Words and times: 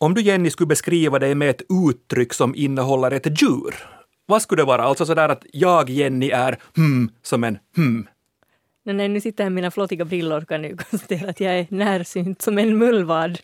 om 0.00 0.14
du 0.14 0.22
Jenny 0.22 0.50
skulle 0.50 0.66
beskriva 0.66 1.18
dig 1.18 1.34
med 1.34 1.50
ett 1.50 1.62
uttryck 1.88 2.32
som 2.34 2.54
innehåller 2.54 3.10
ett 3.10 3.42
djur, 3.42 3.74
vad 4.26 4.42
skulle 4.42 4.62
det 4.62 4.66
vara? 4.66 4.82
Alltså 4.82 5.06
sådär 5.06 5.28
att 5.28 5.44
jag, 5.52 5.90
Jenny, 5.90 6.30
är 6.30 6.58
hmm 6.76 7.10
som 7.22 7.44
en 7.44 7.58
hmm. 7.76 8.06
Men 8.84 8.96
när 8.96 9.04
jag 9.04 9.10
nu 9.10 9.20
sitter 9.20 9.44
här 9.44 9.50
med 9.50 9.54
mina 9.54 9.70
flottiga 9.70 10.04
brillor 10.04 10.40
kan 10.40 10.64
jag 10.64 10.78
konstatera 10.90 11.30
att 11.30 11.40
jag 11.40 11.58
är 11.58 11.66
närsynt 11.68 12.42
som 12.42 12.58
en 12.58 12.78
mullvad. 12.78 13.38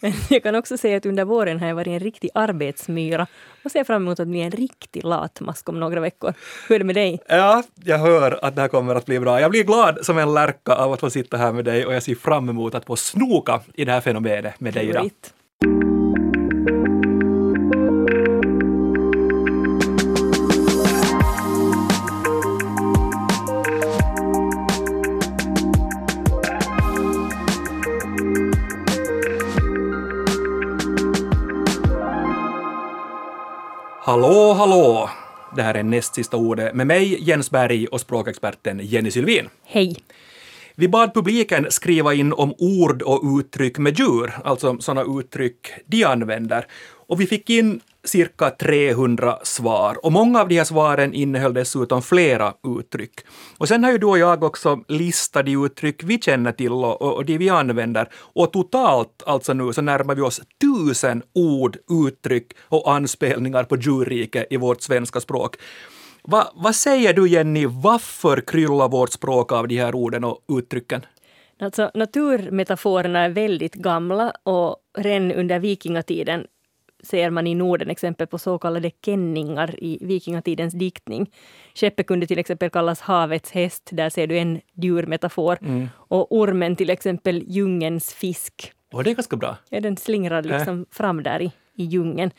Men 0.00 0.12
jag 0.30 0.42
kan 0.42 0.54
också 0.54 0.76
säga 0.76 0.96
att 0.96 1.06
under 1.06 1.24
våren 1.24 1.60
har 1.60 1.66
jag 1.66 1.74
varit 1.74 1.88
en 1.88 2.00
riktig 2.00 2.30
arbetsmyra 2.34 3.26
och 3.64 3.70
ser 3.70 3.84
fram 3.84 4.02
emot 4.02 4.20
att 4.20 4.28
bli 4.28 4.40
en 4.40 4.50
riktig 4.50 5.04
latmask 5.04 5.68
om 5.68 5.80
några 5.80 6.00
veckor. 6.00 6.34
Hur 6.68 6.74
är 6.74 6.78
det 6.78 6.84
med 6.84 6.94
dig? 6.94 7.18
Ja, 7.28 7.62
jag 7.84 7.98
hör 7.98 8.44
att 8.44 8.56
det 8.56 8.62
här 8.62 8.68
kommer 8.68 8.94
att 8.94 9.06
bli 9.06 9.20
bra. 9.20 9.40
Jag 9.40 9.50
blir 9.50 9.64
glad 9.64 9.98
som 10.02 10.18
en 10.18 10.34
lärka 10.34 10.74
av 10.74 10.92
att 10.92 11.00
få 11.00 11.10
sitta 11.10 11.36
här 11.36 11.52
med 11.52 11.64
dig 11.64 11.86
och 11.86 11.94
jag 11.94 12.02
ser 12.02 12.14
fram 12.14 12.48
emot 12.48 12.74
att 12.74 12.84
få 12.84 12.96
snoka 12.96 13.60
i 13.74 13.84
det 13.84 13.92
här 13.92 14.00
fenomenet 14.00 14.60
med 14.60 14.74
dig 14.74 14.84
idag. 14.84 14.94
Favorit. 14.94 15.34
Hallå, 34.02 34.52
hallå! 34.52 35.10
Det 35.56 35.62
här 35.62 35.74
är 35.74 35.82
näst 35.82 36.14
sista 36.14 36.36
ordet 36.36 36.74
med 36.74 36.86
mig, 36.86 37.28
Jens 37.28 37.50
Berg 37.50 37.86
och 37.86 38.00
språkexperten 38.00 38.80
Jenny 38.82 39.10
Sylvin. 39.10 39.48
Hej! 39.64 39.96
Vi 40.80 40.88
bad 40.88 41.14
publiken 41.14 41.66
skriva 41.70 42.14
in 42.14 42.32
om 42.32 42.54
ord 42.58 43.02
och 43.02 43.38
uttryck 43.38 43.78
med 43.78 43.98
djur, 43.98 44.32
alltså 44.44 44.76
sådana 44.80 45.20
uttryck 45.20 45.72
de 45.86 46.04
använder. 46.04 46.66
Och 47.08 47.20
vi 47.20 47.26
fick 47.26 47.50
in 47.50 47.80
cirka 48.04 48.50
300 48.50 49.38
svar 49.42 49.96
och 50.04 50.12
många 50.12 50.40
av 50.40 50.48
de 50.48 50.56
här 50.56 50.64
svaren 50.64 51.14
innehöll 51.14 51.54
dessutom 51.54 52.02
flera 52.02 52.54
uttryck. 52.78 53.20
Och 53.58 53.68
sen 53.68 53.84
har 53.84 53.92
ju 53.92 53.98
du 53.98 54.06
och 54.06 54.18
jag 54.18 54.44
också 54.44 54.80
listat 54.88 55.46
de 55.46 55.64
uttryck 55.64 56.02
vi 56.04 56.18
känner 56.18 56.52
till 56.52 56.72
och, 56.72 57.02
och, 57.02 57.14
och 57.14 57.24
de 57.24 57.38
vi 57.38 57.48
använder 57.48 58.08
och 58.14 58.52
totalt 58.52 59.22
alltså 59.26 59.52
nu 59.52 59.72
så 59.72 59.82
närmar 59.82 60.14
vi 60.14 60.22
oss 60.22 60.40
tusen 60.60 61.22
ord, 61.34 61.76
uttryck 62.06 62.52
och 62.68 62.92
anspelningar 62.92 63.64
på 63.64 63.76
djurrike 63.76 64.46
i 64.50 64.56
vårt 64.56 64.82
svenska 64.82 65.20
språk. 65.20 65.56
Va, 66.22 66.52
vad 66.54 66.74
säger 66.74 67.14
du 67.14 67.28
Jenny, 67.28 67.66
varför 67.66 68.40
kryllar 68.40 68.88
vårt 68.88 69.12
språk 69.12 69.52
av 69.52 69.68
de 69.68 69.78
här 69.78 69.94
orden 69.94 70.24
och 70.24 70.44
uttrycken? 70.48 71.06
Alltså, 71.60 71.90
naturmetaforerna 71.94 73.20
är 73.20 73.28
väldigt 73.28 73.74
gamla 73.74 74.32
och 74.42 74.76
redan 74.98 75.32
under 75.32 75.58
vikingatiden 75.58 76.46
ser 77.02 77.30
man 77.30 77.46
i 77.46 77.54
Norden 77.54 77.90
exempel 77.90 78.26
på 78.26 78.38
så 78.38 78.58
kallade 78.58 78.90
kenningar 79.04 79.84
i 79.84 79.98
vikingatidens 80.00 80.74
diktning. 80.74 81.30
Skeppet 81.74 82.06
kunde 82.06 82.26
till 82.26 82.38
exempel 82.38 82.70
kallas 82.70 83.00
havets 83.00 83.50
häst, 83.50 83.88
där 83.92 84.10
ser 84.10 84.26
du 84.26 84.38
en 84.38 84.60
djurmetafor. 84.74 85.58
Mm. 85.62 85.88
Och 85.94 86.36
ormen 86.36 86.76
till 86.76 86.90
exempel 86.90 87.42
djungens 87.46 88.14
fisk. 88.14 88.72
Och 88.92 89.04
det 89.04 89.10
är 89.10 89.14
ganska 89.14 89.36
bra. 89.36 89.56
Ja, 89.68 89.80
den 89.80 89.96
slingrar 89.96 90.42
liksom 90.42 90.86
fram 90.90 91.22
där 91.22 91.42
i, 91.42 91.52
i 91.74 91.84
djungeln. 91.84 92.30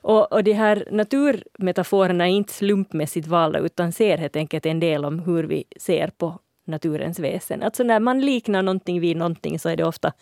Och, 0.00 0.32
och 0.32 0.44
de 0.44 0.52
här 0.52 0.88
naturmetaforerna 0.90 2.28
är 2.28 2.32
inte 2.32 2.52
slumpmässigt 2.52 3.26
valda 3.26 3.58
utan 3.58 3.92
ser 3.92 4.18
helt 4.18 4.36
enkelt 4.36 4.66
en 4.66 4.80
del 4.80 5.04
om 5.04 5.18
hur 5.18 5.44
vi 5.44 5.64
ser 5.76 6.08
på 6.08 6.38
naturens 6.64 7.18
väsen. 7.18 7.62
Alltså 7.62 7.82
när 7.82 8.00
man 8.00 8.20
liknar 8.20 8.62
någonting 8.62 9.00
vid 9.00 9.16
någonting 9.16 9.58
så 9.58 9.68
är 9.68 9.76
det 9.76 9.84
ofta 9.84 10.12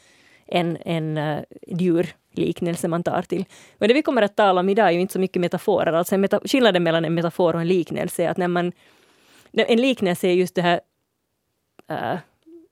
en, 0.46 0.76
en 0.84 1.18
uh, 1.18 1.42
djurliknelse 1.66 2.88
man 2.88 3.02
tar 3.02 3.22
till. 3.22 3.44
Och 3.78 3.88
det 3.88 3.94
vi 3.94 4.02
kommer 4.02 4.22
att 4.22 4.36
tala 4.36 4.60
om 4.60 4.68
idag 4.68 4.86
är 4.86 4.90
ju 4.90 5.00
inte 5.00 5.12
så 5.12 5.18
mycket 5.18 5.40
metaforer. 5.40 5.92
Alltså 5.92 6.14
en 6.14 6.20
meta 6.20 6.40
skillnaden 6.44 6.82
mellan 6.82 7.04
en 7.04 7.14
metafor 7.14 7.54
och 7.54 7.60
en 7.60 7.68
liknelse 7.68 8.24
är 8.24 8.30
att 8.30 8.36
när 8.36 8.48
man... 8.48 8.72
En 9.52 9.80
liknelse 9.80 10.28
är 10.28 10.32
just 10.32 10.54
det 10.54 10.62
här 10.62 10.80
uh, 11.90 12.18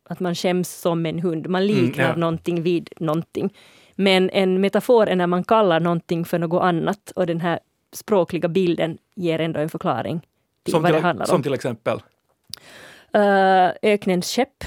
att 0.09 0.21
man 0.21 0.35
skäms 0.35 0.81
som 0.81 1.07
en 1.07 1.19
hund. 1.19 1.49
Man 1.49 1.67
liknar 1.67 2.05
Mm, 2.05 2.17
ja. 2.17 2.17
någonting 2.17 2.63
vid 2.63 2.91
någonting. 2.97 3.55
Men 3.95 4.31
en 4.31 4.61
metafor 4.61 5.09
är 5.09 5.17
när 5.17 5.27
man 5.27 5.45
kallar 5.45 5.81
någonting 5.81 6.25
för 6.25 6.39
något 6.39 6.63
annat 6.63 7.13
och 7.17 7.27
den 7.27 7.41
här 7.41 7.59
språkliga 7.93 8.49
bilden 8.49 8.99
ger 9.15 9.39
ändå 9.39 9.61
en 9.61 9.69
förklaring 9.69 10.21
till 10.63 10.73
Som 10.73 10.83
vad 10.83 10.93
det 10.93 10.97
till, 10.99 11.05
handlar 11.05 11.27
som 11.27 11.37
om. 11.37 11.43
till 11.43 11.55
exempel 11.55 11.99
Uh, 13.17 13.71
öknens 13.83 14.27
skepp, 14.35 14.65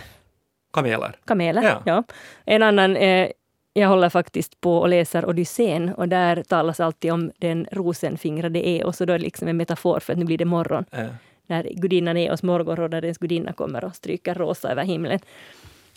kameler. 0.73 1.15
kameler. 1.25 1.63
Ja. 1.63 1.81
Ja. 1.85 2.03
En 2.45 2.63
annan, 2.63 2.95
eh, 2.95 3.27
jag 3.73 3.87
håller 3.89 4.09
faktiskt 4.09 4.61
på 4.61 4.77
och 4.77 4.89
läser 4.89 5.25
Odysseen 5.29 5.93
och 5.93 6.07
där 6.09 6.43
talas 6.43 6.79
alltid 6.79 7.11
om 7.11 7.31
den 7.37 7.67
rosenfingrade 7.71 8.67
Eos 8.69 9.01
och 9.01 9.07
då 9.07 9.13
är 9.13 9.17
det 9.17 9.23
liksom 9.23 9.47
en 9.47 9.57
metafor 9.57 9.99
för 9.99 10.13
att 10.13 10.19
nu 10.19 10.25
blir 10.25 10.37
det 10.37 10.45
morgon. 10.45 10.85
Eh, 10.91 11.05
När 11.47 11.63
gudinnan 11.63 12.17
Eos 12.17 12.43
morgonrådarens 12.43 13.17
gudinna 13.17 13.53
kommer 13.53 13.83
och 13.83 13.95
stryker 13.95 14.35
rosa 14.35 14.71
över 14.71 14.83
himlen. 14.83 15.19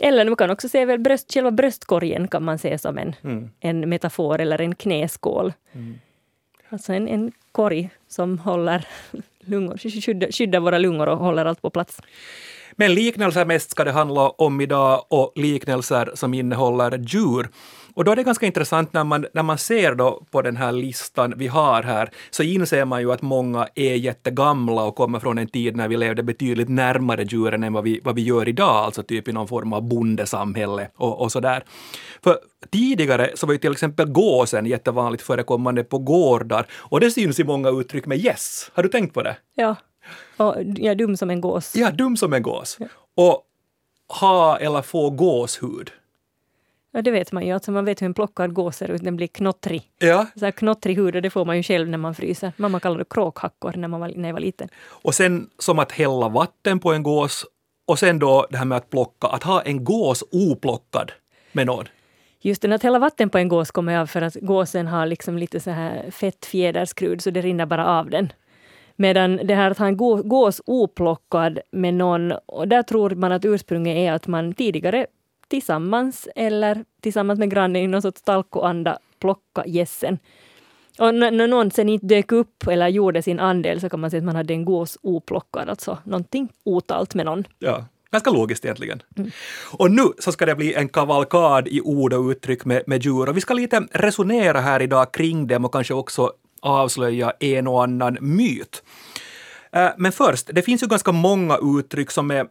Eller 0.03 0.25
man 0.25 0.37
kan 0.37 0.51
också 0.51 0.69
se 0.69 0.85
väl 0.85 0.99
bröst, 0.99 1.35
själva 1.35 1.51
bröstkorgen 1.51 2.29
kan 2.29 2.45
man 2.45 2.59
se 2.59 2.79
som 2.79 2.99
en, 2.99 3.17
Mm. 3.23 3.51
en 3.61 3.89
metafor 3.89 4.41
eller 4.41 4.61
en 4.61 4.75
knäskål. 4.75 5.53
Alltså 6.69 6.93
en, 6.93 7.09
en 7.09 7.33
korg 7.53 7.91
som 8.09 8.39
håller 8.39 8.87
lungor, 9.41 9.77
skyddar, 10.01 10.33
skyddar 10.33 10.61
våra 10.61 10.79
lungor 10.79 11.09
och 11.09 11.19
håller 11.19 11.45
allt 11.45 11.63
på 11.63 11.71
plats. 11.71 12.01
Men 12.73 12.95
liknelser 12.95 13.45
mest 13.45 13.71
ska 13.71 13.85
det 13.85 13.93
handla 13.93 14.29
om 14.31 14.61
idag 14.61 15.05
och 15.09 15.33
liknelser 15.35 16.11
som 16.15 16.35
innehåller 16.35 16.99
djur. 16.99 17.49
Och 17.95 18.05
då 18.05 18.13
är 18.13 18.17
det 18.17 18.23
ganska 18.23 18.47
intressant 18.47 18.93
när 18.93 19.05
man, 19.05 19.27
när 19.35 19.43
man 19.43 19.59
ser 19.59 19.95
då 19.95 20.23
på 20.31 20.43
den 20.43 20.57
här 20.57 20.73
listan 20.73 21.35
vi 21.37 21.47
har 21.47 21.83
här, 21.83 22.11
så 22.31 22.43
inser 22.43 22.85
man 22.85 23.01
ju 23.01 23.13
att 23.13 23.23
många 23.23 23.69
är 23.75 23.95
jättegamla 23.95 24.83
och 24.83 24.97
kommer 24.97 25.19
från 25.19 25.39
en 25.39 25.47
tid 25.47 25.77
när 25.77 25.89
vi 25.89 25.97
levde 25.97 26.23
betydligt 26.23 26.69
närmare 26.69 27.25
djuren 27.25 27.63
än 27.63 27.73
vad 27.73 27.85
vi, 27.85 28.01
vad 28.05 28.15
vi 28.15 28.23
gör 28.23 28.49
idag, 28.49 28.77
alltså 28.77 29.03
typ 29.03 29.29
i 29.29 29.33
någon 29.33 29.49
form 29.49 29.73
av 29.73 29.83
bondesamhälle 29.83 30.89
och, 30.97 31.21
och 31.21 31.33
sådär. 31.33 31.65
För 32.23 32.39
tidigare 32.71 33.31
så 33.35 33.47
var 33.47 33.53
ju 33.53 33.59
till 33.59 33.73
exempel 33.73 34.07
gåsen 34.07 34.67
jättevanligt 34.67 35.23
förekommande 35.23 35.85
på 35.85 35.99
gårdar 35.99 36.67
och 36.73 37.01
det 37.01 37.11
syns 37.11 37.41
i 37.41 37.45
många 37.45 37.69
uttryck 37.69 38.07
med 38.07 38.19
gäss. 38.19 38.71
Har 38.75 38.83
du 38.83 38.89
tänkt 38.89 39.15
på 39.15 39.23
det? 39.23 39.37
Ja, 39.55 39.77
och 40.37 40.55
jag 40.59 40.93
är 40.93 40.95
dum 40.95 41.17
som 41.17 41.31
en 41.31 41.41
gås. 41.41 41.77
Ja, 41.77 41.91
dum 41.91 42.17
som 42.17 42.33
en 42.33 42.43
gås. 42.43 42.79
Och 43.17 43.47
ha 44.21 44.59
eller 44.59 44.83
få 44.83 45.11
gåshud. 45.11 45.91
Ja, 46.93 47.03
det 47.03 47.11
vet 47.11 47.33
man 47.33 47.47
ju. 47.47 47.53
Alltså 47.53 47.73
man 47.73 47.85
vet 47.85 48.03
hur 48.03 48.07
en 48.07 48.15
plockad 48.15 48.53
gås 48.55 48.77
ser 48.77 48.91
ut. 48.91 49.05
Den 49.05 49.17
blir 49.17 49.27
knottrig. 49.27 49.83
Ja, 49.99 50.27
Så 50.35 50.45
här 50.45 50.53
knottrig 50.53 50.97
hud 50.97 51.17
och 51.17 51.23
det 51.23 51.31
får 51.31 51.45
man 51.45 51.57
ju 51.57 51.63
själv 51.63 51.89
när 51.89 51.99
man 51.99 52.15
fryser. 52.15 52.53
Mamma 52.57 52.81
kallade 52.81 53.01
det 53.01 53.09
kråkhackor 53.11 53.73
när, 53.77 53.89
man 53.89 54.01
var, 54.01 54.13
när 54.17 54.29
jag 54.29 54.33
var 54.35 54.41
liten. 54.41 54.69
och 54.89 55.15
sen 55.15 55.51
som 55.59 55.79
att 55.79 55.93
hälla 55.93 56.29
vatten 56.29 56.79
på 56.79 56.93
en 56.93 57.03
gås 57.03 57.47
och 57.87 57.99
sen 57.99 58.19
då 58.19 58.47
det 58.51 58.57
här 58.57 58.65
med 58.65 58.79
att 58.79 58.91
plocka, 58.91 59.27
att 59.29 59.43
ha 59.43 59.63
en 59.63 59.85
gås 59.85 60.25
oplockad 60.33 61.13
med 61.53 61.67
någon. 61.67 61.85
Just 62.43 62.63
den 62.63 62.73
att 62.73 62.83
hälla 62.83 62.99
vatten 62.99 63.31
på 63.31 63.39
en 63.39 63.49
gås 63.49 63.71
kommer 63.71 63.99
av 63.99 64.07
för 64.07 64.23
att 64.23 64.35
gåsen 64.35 64.87
har 64.87 65.07
liksom 65.07 65.39
lite 65.39 65.61
så 65.61 65.71
här 65.71 66.11
fett 66.11 66.47
fjäderskrud 66.47 67.23
så 67.23 67.31
det 67.31 67.41
rinner 67.41 67.67
bara 67.67 67.87
av 67.87 68.11
den. 68.11 68.33
Medan 68.97 69.37
det 69.37 69.55
här 69.55 69.71
att 69.71 69.79
ha 69.79 69.87
en 69.87 69.97
gå- 69.97 70.23
gås 70.23 70.61
oplockad 70.67 71.59
med 71.73 71.95
någon, 71.95 72.33
och 72.47 72.69
där 72.69 72.83
tror 72.83 73.11
man 73.11 73.33
att 73.33 73.45
ursprunget 73.45 73.97
är 73.97 74.13
att 74.13 74.27
man 74.27 74.55
tidigare 74.55 75.07
tillsammans 75.51 76.29
eller 76.37 76.85
tillsammans 77.01 77.39
med 77.39 77.51
grannen 77.51 77.83
i 77.83 77.87
någon 77.87 78.03
sorts 78.03 78.23
talkoanda 78.23 78.99
plocka 79.19 79.67
gässen. 79.67 80.19
Och 80.99 81.15
när 81.15 81.47
någon 81.49 81.71
sen 81.71 81.89
inte 81.89 82.07
dök 82.07 82.33
upp 82.33 82.67
eller 82.67 82.89
gjorde 82.89 83.23
sin 83.23 83.41
andel 83.41 83.81
så 83.81 83.89
kan 83.89 84.01
man 84.01 84.11
säga 84.11 84.19
att 84.19 84.25
man 84.25 84.37
hade 84.37 84.55
en 84.55 84.65
gås 84.65 84.99
oplockad, 85.03 85.69
alltså 85.69 85.99
någonting 86.05 86.49
otalt 86.65 87.15
med 87.15 87.27
någon. 87.27 87.45
Ja, 87.59 87.85
ganska 88.11 88.31
logiskt 88.31 88.65
egentligen. 88.65 89.03
Och 89.73 89.91
nu 89.91 90.03
så 90.19 90.33
ska 90.33 90.47
det 90.47 90.55
bli 90.55 90.75
en 90.75 90.89
kavalkad 90.89 91.69
i 91.69 91.81
ord 91.81 92.13
och 92.13 92.31
uttryck 92.31 92.65
med, 92.65 92.83
med 92.87 93.05
djur 93.05 93.29
och 93.29 93.37
vi 93.37 93.41
ska 93.41 93.55
lite 93.55 93.87
resonera 93.93 94.61
här 94.61 94.83
idag 94.83 95.13
kring 95.13 95.47
dem 95.47 95.65
och 95.65 95.73
kanske 95.73 95.95
också 95.95 96.33
avslöja 96.63 97.33
en 97.41 97.67
och 97.67 97.83
annan 97.83 98.19
myt. 98.21 98.83
Eh, 99.73 99.91
Men 99.97 100.13
först, 100.13 100.51
det 100.53 100.63
finns 100.63 100.83
ju 100.83 100.87
ganska 100.87 101.13
många 101.13 101.59
uttryck 101.79 102.11
som 102.11 102.31
är 102.31 102.47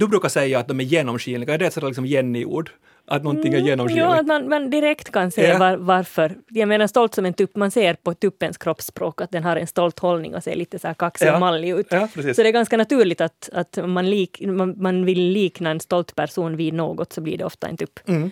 du 0.00 0.08
brukar 0.08 0.28
säga 0.28 0.58
att 0.58 0.68
de 0.68 0.80
är 0.80 0.84
genomskinliga, 0.84 1.54
är 1.54 1.58
det 1.58 1.66
ett 1.66 1.72
sådant 1.72 1.90
liksom 1.90 2.06
Jenny-ord? 2.06 2.70
Att 3.06 3.22
någonting 3.22 3.54
är 3.54 3.58
genomskinligt? 3.58 4.06
Ja, 4.06 4.20
att 4.20 4.26
man, 4.26 4.48
man 4.48 4.70
direkt 4.70 5.12
kan 5.12 5.30
se 5.30 5.46
Ja. 5.46 5.58
var, 5.58 5.76
varför. 5.76 6.36
Jag 6.48 6.68
menar 6.68 6.86
stolt 6.86 7.14
som 7.14 7.26
en 7.26 7.34
tupp, 7.34 7.56
man 7.56 7.70
ser 7.70 7.94
på 7.94 8.14
tuppens 8.14 8.58
kroppsspråk 8.58 9.20
att 9.20 9.30
den 9.30 9.44
har 9.44 9.56
en 9.56 9.66
stolt 9.66 9.98
hållning 9.98 10.34
och 10.34 10.42
ser 10.44 10.56
lite 10.56 10.78
så 10.78 10.86
här 10.86 10.94
kaxig 10.94 11.32
och 11.32 11.40
mallig 11.40 11.70
ut. 11.70 11.88
Precis. 11.88 12.36
Så 12.36 12.42
det 12.42 12.48
är 12.48 12.52
ganska 12.52 12.76
naturligt 12.76 13.20
att, 13.20 13.50
att 13.52 13.78
man, 13.86 14.10
lik, 14.10 14.40
man, 14.46 14.74
man 14.82 15.04
vill 15.04 15.22
likna 15.22 15.70
en 15.70 15.80
stolt 15.80 16.14
person 16.14 16.56
vid 16.56 16.74
något 16.74 17.12
så 17.12 17.20
blir 17.20 17.38
det 17.38 17.44
ofta 17.44 17.68
en 17.68 17.76
tupp. 17.76 18.00
Mm. 18.08 18.30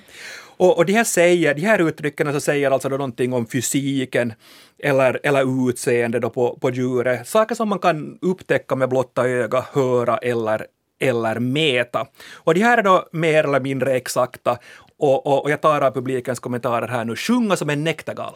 Och, 0.57 0.79
och 0.79 0.87
de, 0.87 0.93
här 0.93 1.05
säger, 1.05 1.55
de 1.55 1.61
här 1.61 1.89
uttrycken 1.89 2.33
så 2.33 2.41
säger 2.41 2.71
alltså 2.71 2.89
då 2.89 2.97
någonting 2.97 3.33
om 3.33 3.47
fysiken 3.47 4.33
eller, 4.79 5.21
eller 5.23 5.69
utseende 5.69 6.19
då 6.21 6.31
på, 6.31 6.59
på 6.61 6.71
djuret. 6.71 7.29
Saker 7.29 7.55
som 7.55 7.69
man 7.69 7.79
kan 7.79 8.19
upptäcka 8.23 8.77
med 8.77 8.89
blotta 8.89 9.29
öga, 9.29 9.65
höra 9.73 10.19
eller, 10.19 10.67
eller 10.99 11.39
mäta. 11.39 12.07
Och 12.35 12.55
de 12.55 12.61
här 12.61 12.79
är 12.79 12.83
då 12.83 13.09
mer 13.13 13.45
eller 13.45 13.61
mindre 13.61 13.97
exakta. 13.97 14.59
Och, 14.97 15.27
och, 15.27 15.43
och 15.45 15.51
jag 15.51 15.61
tar 15.61 15.81
av 15.81 15.91
publikens 15.91 16.41
kommentarer 16.41 16.89
här 16.89 17.05
nu. 17.05 17.17
Sjunga 17.17 17.57
som 17.57 17.71
en 17.71 17.85
nektargal. 17.85 18.35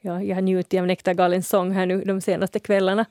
Ja, 0.00 0.22
jag 0.22 0.34
har 0.34 0.42
njutit 0.42 0.80
av 0.80 0.86
Nektargalens 0.86 1.48
sång 1.48 1.72
här 1.72 1.86
nu 1.86 2.02
de 2.04 2.20
senaste 2.20 2.58
kvällarna. 2.58 3.04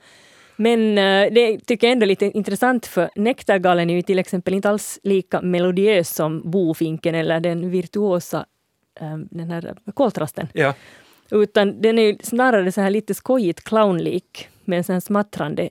Men 0.56 0.80
uh, 0.80 1.32
det 1.34 1.58
tycker 1.66 1.86
jag 1.86 1.92
ändå 1.92 2.04
är 2.04 2.08
lite 2.08 2.26
intressant 2.26 2.86
för 2.86 3.10
Nektargalen 3.14 3.90
är 3.90 3.94
ju 3.94 4.02
till 4.02 4.18
exempel 4.18 4.54
inte 4.54 4.70
alls 4.70 4.98
lika 5.02 5.40
melodiös 5.40 6.14
som 6.14 6.50
Bofinken 6.50 7.14
eller 7.14 7.40
den 7.40 7.70
virtuosa 7.70 8.46
um, 9.00 9.28
den 9.30 9.50
här 9.50 9.74
koltrasten. 9.94 10.48
Ja. 10.52 10.74
Utan 11.30 11.82
den 11.82 11.98
är 11.98 12.16
snarare 12.22 12.72
så 12.72 12.80
här 12.80 12.90
lite 12.90 13.14
skojigt 13.14 13.64
clownlik 13.64 14.48
med 14.64 14.78
en 14.78 14.84
sån 14.84 15.00
smattrande 15.00 15.68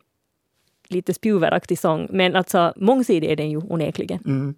lite 0.88 1.14
spjuveraktig 1.14 1.80
sång. 1.80 2.08
Men 2.10 2.36
alltså 2.36 2.74
mångsidig 2.76 3.32
är 3.32 3.36
den 3.36 3.50
ju 3.50 3.58
onekligen. 3.58 4.20
Mm. 4.26 4.56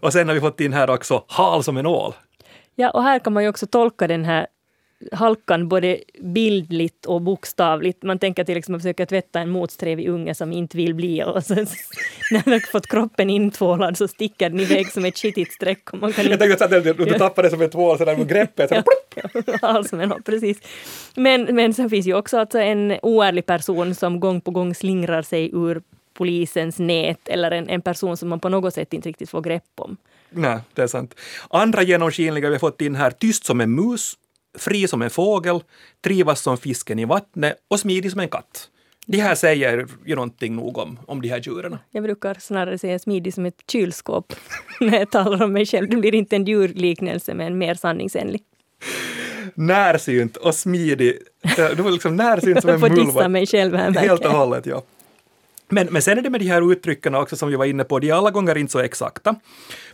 Och 0.00 0.12
sen 0.12 0.28
har 0.28 0.34
vi 0.34 0.40
fått 0.40 0.60
in 0.60 0.72
här 0.72 0.90
också 0.90 1.24
Hal 1.28 1.64
som 1.64 1.76
en 1.76 1.86
ål. 1.86 2.12
Ja, 2.74 2.90
och 2.90 3.02
här 3.02 3.18
kan 3.18 3.32
man 3.32 3.42
ju 3.42 3.48
också 3.48 3.66
tolka 3.66 4.06
den 4.06 4.24
här 4.24 4.46
halkan 5.12 5.68
både 5.68 6.00
bildligt 6.20 7.06
och 7.06 7.22
bokstavligt. 7.22 8.02
Man 8.02 8.18
tänker 8.18 8.44
till 8.44 8.56
exempel 8.56 8.76
att 8.76 8.82
försöka 8.82 9.06
tvätta 9.06 9.40
en 9.40 9.50
motsträvig 9.50 10.08
unge 10.08 10.34
som 10.34 10.52
inte 10.52 10.76
vill 10.76 10.94
bli 10.94 11.24
och 11.24 11.44
så, 11.44 11.54
när 12.30 12.50
man 12.50 12.60
fått 12.72 12.86
kroppen 12.86 13.30
intvålad 13.30 13.98
så 13.98 14.08
sticker 14.08 14.50
den 14.50 14.60
iväg 14.60 14.92
som 14.92 15.04
ett 15.04 15.18
skitigt 15.18 15.52
streck. 15.52 15.92
Och 15.92 15.98
man 15.98 16.12
kan 16.12 16.26
Jag 16.26 16.38
tänkte 16.38 16.64
att 16.64 16.84
du, 16.84 17.18
tappade 17.18 17.48
det 17.48 17.50
som 17.50 17.62
en 17.62 17.70
tvål 17.70 17.98
sådär 17.98 18.16
med 18.16 18.28
greppet. 18.28 18.68
Så, 18.68 18.82
Ja, 19.14 19.58
alls 19.62 19.92
men, 19.92 20.10
ja, 20.10 20.18
precis. 20.24 20.58
Men, 21.14 21.42
men 21.42 21.74
sen 21.74 21.90
finns 21.90 22.06
ju 22.06 22.14
också 22.14 22.38
alltså 22.38 22.58
en 22.58 22.98
oärlig 23.02 23.46
person 23.46 23.94
som 23.94 24.20
gång 24.20 24.40
på 24.40 24.50
gång 24.50 24.74
slingrar 24.74 25.22
sig 25.22 25.50
ur 25.52 25.82
polisens 26.14 26.78
nät 26.78 27.28
eller 27.28 27.50
en, 27.50 27.68
en 27.68 27.82
person 27.82 28.16
som 28.16 28.28
man 28.28 28.40
på 28.40 28.48
något 28.48 28.74
sätt 28.74 28.92
inte 28.92 29.08
riktigt 29.08 29.30
får 29.30 29.40
grepp 29.40 29.72
om. 29.74 29.96
Nej, 30.30 30.58
det 30.74 30.82
är 30.82 30.86
sant. 30.86 31.14
Andra 31.50 31.82
genomskinliga 31.82 32.48
vi 32.48 32.54
har 32.54 32.60
fått 32.60 32.80
in 32.80 32.94
här, 32.94 33.10
tyst 33.10 33.44
som 33.44 33.60
en 33.60 33.70
mus, 33.74 34.14
fri 34.58 34.88
som 34.88 35.02
en 35.02 35.10
fågel, 35.10 35.60
trivas 36.04 36.40
som 36.40 36.56
fisken 36.58 36.98
i 36.98 37.04
vattnet 37.04 37.56
och 37.68 37.80
smidig 37.80 38.10
som 38.10 38.20
en 38.20 38.28
katt. 38.28 38.68
Det 39.06 39.18
här 39.18 39.34
säger 39.34 39.86
ju 40.06 40.14
någonting 40.14 40.56
nog 40.56 40.78
om, 40.78 40.98
om 41.06 41.22
de 41.22 41.28
här 41.28 41.40
djuren. 41.40 41.78
Jag 41.90 42.02
brukar 42.02 42.34
snarare 42.34 42.78
säga 42.78 42.98
smidig 42.98 43.34
som 43.34 43.46
ett 43.46 43.62
kylskåp 43.72 44.32
när 44.80 44.98
jag 44.98 45.10
talar 45.10 45.42
om 45.42 45.52
mig 45.52 45.66
själv. 45.66 45.88
Det 45.88 45.96
blir 45.96 46.14
inte 46.14 46.36
en 46.36 46.44
djurliknelse 46.44 47.34
men 47.34 47.58
mer 47.58 47.74
sanningsenlig. 47.74 48.42
Närsynt 49.54 50.36
och 50.36 50.54
smidig. 50.54 51.18
Du 51.56 51.82
var 51.82 51.90
liksom 51.90 52.16
närsynt 52.16 52.60
som 52.60 52.70
en 52.70 52.80
Jag 52.80 52.80
får 52.88 52.88
dissa 52.88 53.04
mullvad. 53.04 53.30
mig 53.30 53.46
själv 53.46 53.74
här 53.74 53.90
Helt 53.90 54.24
och 54.24 54.32
hållet, 54.32 54.66
ja. 54.66 54.82
Men, 55.68 55.86
men 55.90 56.02
sen 56.02 56.18
är 56.18 56.22
det 56.22 56.30
med 56.30 56.40
de 56.40 56.46
här 56.46 56.72
uttrycken 56.72 57.14
också 57.14 57.36
som 57.36 57.48
vi 57.48 57.56
var 57.56 57.64
inne 57.64 57.84
på, 57.84 57.98
de 57.98 58.10
är 58.10 58.14
alla 58.14 58.30
gånger 58.30 58.58
inte 58.58 58.72
så 58.72 58.78
exakta. 58.78 59.34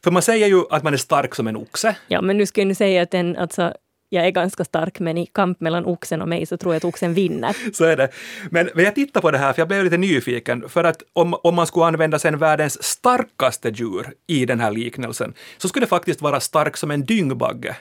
För 0.05 0.11
man 0.11 0.23
säger 0.23 0.47
ju 0.47 0.63
att 0.71 0.83
man 0.83 0.93
är 0.93 0.99
stark 0.99 1.35
som 1.35 1.47
en 1.47 1.57
oxe. 1.57 1.97
Ja, 2.09 2.21
men 2.23 2.37
nu 2.37 2.47
ska 2.47 2.61
jag 2.61 2.69
nu 2.69 2.75
säga 2.75 3.03
att 3.03 3.11
den, 3.11 3.37
alltså, 3.37 3.75
jag 4.13 4.27
är 4.27 4.31
ganska 4.31 4.65
stark 4.65 5.01
men 5.01 5.19
i 5.19 5.27
kamp 5.27 5.61
mellan 5.61 5.85
oxen 5.85 6.23
och 6.23 6.29
mig 6.29 6.47
så 6.47 6.57
tror 6.57 6.75
jag 6.75 6.77
att 6.77 6.85
oxen 6.85 7.15
vinner. 7.15 7.57
Så 7.73 7.85
är 7.85 7.97
det. 7.97 8.09
Men, 8.51 8.71
men 8.75 8.85
jag 8.85 8.95
tittar 8.95 9.21
på 9.21 9.31
det 9.31 9.39
här 9.39 9.53
för 9.53 9.61
jag 9.61 9.69
blev 9.69 9.85
lite 9.85 9.97
nyfiken. 9.97 10.69
För 10.69 10.85
att 10.85 11.03
om, 11.13 11.35
om 11.35 11.55
man 11.55 11.67
skulle 11.67 11.85
använda 11.85 12.19
sen 12.19 12.39
världens 12.39 12.83
starkaste 12.83 13.69
djur 13.69 14.07
i 14.27 14.47
den 14.47 14.61
här 14.61 14.71
liknelsen 14.71 15.35
så 15.59 15.69
skulle 15.69 15.87
det 15.87 15.91
faktiskt 15.91 16.23
vara 16.23 16.41
stark 16.41 16.77
som 16.77 16.91
en 16.91 17.05
dyngbagge. 17.05 17.77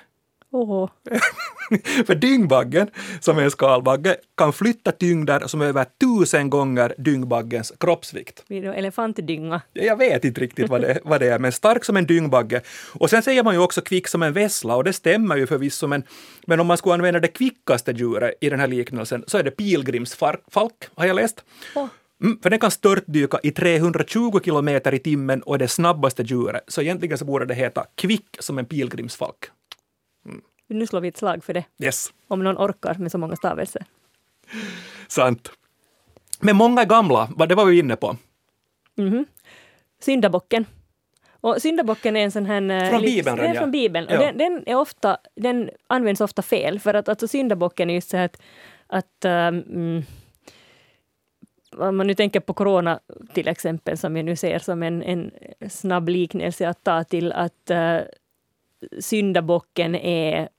Åh, 0.52 0.90
För 2.06 2.16
dyngbaggen, 2.16 2.88
som 3.20 3.38
är 3.38 3.44
en 3.44 3.52
skalbagge, 3.52 4.18
kan 4.38 4.54
flytta 4.54 4.92
tyngder 4.92 5.48
som 5.48 5.62
är 5.62 5.66
över 5.66 5.86
tusen 6.02 6.50
gånger 6.50 6.94
dyngbaggens 6.98 7.74
kroppsvikt. 7.80 8.48
blir 8.48 8.62
det 8.62 8.74
elefantdynga? 8.74 9.62
Jag 9.74 9.98
vet 9.98 10.26
inte 10.26 10.42
riktigt 10.42 10.70
vad 10.70 10.82
det, 10.82 11.00
vad 11.04 11.20
det 11.20 11.28
är, 11.28 11.40
men 11.40 11.52
stark 11.52 11.86
som 11.86 11.98
en 11.98 12.06
dyngbagge. 12.06 12.62
Och 12.94 13.10
sen 13.10 13.24
säger 13.24 13.44
man 13.44 13.54
ju 13.54 13.60
också 13.60 13.82
kvick 13.82 14.08
som 14.08 14.24
en 14.24 14.34
vessla 14.34 14.76
och 14.76 14.84
det 14.84 14.94
stämmer 14.94 15.36
ju 15.36 15.48
förvisso, 15.48 15.88
men, 15.88 16.04
men 16.48 16.60
om 16.60 16.68
man 16.68 16.78
skulle 16.78 16.94
använda 16.94 17.20
det 17.20 17.28
kvickaste 17.28 17.92
djuret 17.92 18.34
i 18.42 18.50
den 18.50 18.60
här 18.60 18.68
liknelsen 18.68 19.24
så 19.28 19.38
är 19.38 19.44
det 19.44 19.52
pilgrimsfalk, 19.52 20.86
har 20.96 21.06
jag 21.06 21.16
läst. 21.16 21.44
Åh. 21.76 21.88
Mm, 22.24 22.40
för 22.42 22.50
den 22.50 22.60
kan 22.60 22.72
störtdyka 22.72 23.40
i 23.44 23.52
320 23.52 24.40
kilometer 24.46 24.94
i 24.94 25.00
timmen 25.00 25.42
och 25.42 25.56
är 25.56 25.60
det 25.60 25.68
snabbaste 25.68 26.24
djuret. 26.24 26.64
Så 26.68 26.82
egentligen 26.82 27.18
så 27.18 27.26
borde 27.26 27.46
det 27.46 27.54
heta 27.54 27.86
kvick 27.96 28.38
som 28.40 28.58
en 28.58 28.66
pilgrimsfalk. 28.66 29.50
Nu 30.72 30.88
slår 30.88 31.02
vi 31.02 31.08
ett 31.08 31.18
slag 31.18 31.44
för 31.44 31.54
det, 31.54 31.64
Yes, 31.84 32.14
om 32.28 32.44
någon 32.44 32.58
orkar 32.58 32.94
med 33.00 33.12
så 33.12 33.18
många 33.18 33.36
stavelser. 33.36 33.86
sant. 35.08 35.52
Men 36.40 36.56
många 36.56 36.82
är 36.82 36.86
gamla, 36.86 37.30
vad 37.36 37.50
det 37.50 37.56
var 37.56 37.66
vi 37.66 37.80
inne 37.80 37.96
på. 37.96 38.18
Mhm. 38.96 39.26
Syndabocken. 40.00 40.66
Och 41.42 41.62
syndabocken 41.62 42.16
är 42.16 42.24
en 42.24 42.32
sån 42.32 42.46
här... 42.46 42.84
eh, 42.84 42.90
Från 42.90 43.02
Bibeln, 43.02 43.38
Den 43.38 43.54
ja. 43.54 43.60
från 43.62 43.72
Bibeln. 43.72 44.08
Och 44.08 44.14
Ja. 44.14 44.20
den, 44.20 44.38
den, 44.38 44.64
är 44.66 44.76
ofta, 44.76 45.18
den 45.36 45.70
används 45.88 46.22
ofta 46.22 46.42
fel. 46.42 46.80
För 46.80 46.94
att 46.94 47.10
alltså, 47.10 47.28
syndabocken 47.28 47.90
är 47.90 47.94
just 47.94 48.10
så 48.10 48.18
här 48.18 48.26
att, 48.26 48.42
att 48.88 49.26
um, 49.54 50.04
om 51.78 51.98
man 51.98 52.08
nu 52.08 52.14
tänker 52.16 52.40
på 52.40 52.54
corona 52.54 53.00
till 53.34 53.48
exempel, 53.48 53.98
som 53.98 54.16
jag 54.16 54.26
nu 54.26 54.36
ser 54.36 54.60
som 54.60 54.84
en, 54.84 55.04
en 55.04 55.32
snabb 55.70 56.10
liknelse 56.10 56.70
att 56.70 56.84
ta 56.84 57.04
till 57.04 57.32
att 57.32 57.72
uh, 57.72 58.00
syndabocken 59.00 59.96
är 59.96 60.50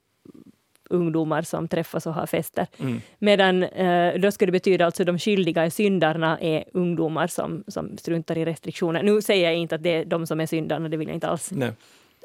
ungdomar 0.91 1.41
som 1.41 1.67
träffas 1.67 2.05
och 2.05 2.13
har 2.13 2.25
fester. 2.25 2.67
Mm. 2.79 3.01
Medan 3.19 3.63
eh, 3.63 4.19
då 4.19 4.31
skulle 4.31 4.47
det 4.47 4.51
betyda 4.51 4.85
alltså 4.85 5.03
de 5.03 5.19
skyldiga 5.19 5.69
syndarna 5.69 6.39
är 6.39 6.63
ungdomar 6.73 7.27
som, 7.27 7.63
som 7.67 7.97
struntar 7.97 8.37
i 8.37 8.45
restriktioner. 8.45 9.03
Nu 9.03 9.21
säger 9.21 9.45
jag 9.45 9.55
inte 9.55 9.75
att 9.75 9.83
det 9.83 9.89
är 9.89 10.05
de 10.05 10.27
som 10.27 10.39
är 10.39 10.45
syndarna, 10.45 10.89
det 10.89 10.97
vill 10.97 11.07
jag 11.07 11.15
inte 11.15 11.27
alls 11.27 11.51
Nej. 11.51 11.71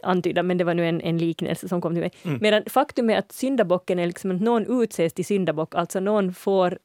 antyda, 0.03 0.43
men 0.43 0.59
det 0.59 0.65
var 0.65 0.75
nu 0.75 0.89
en, 0.89 1.01
en 1.01 1.19
liknelse 1.19 1.69
som 1.69 1.81
kom 1.81 1.93
till 1.95 2.01
mig. 2.01 2.13
Mm. 2.25 2.39
Medan 2.43 2.63
faktum 2.67 3.11
är 3.11 3.19
att 3.19 3.33
syndabocken 3.33 3.99
är 3.99 4.07
liksom 4.07 4.31
att 4.31 4.41
någon 4.41 4.83
utses 4.83 5.13
till 5.13 5.25
syndabock, 5.25 5.75
alltså 5.75 6.01
någon 6.01 6.35
får, 6.35 6.79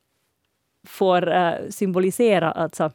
får 0.88 1.31
eh, 1.33 1.54
symbolisera 1.69 2.51
alltså 2.51 2.92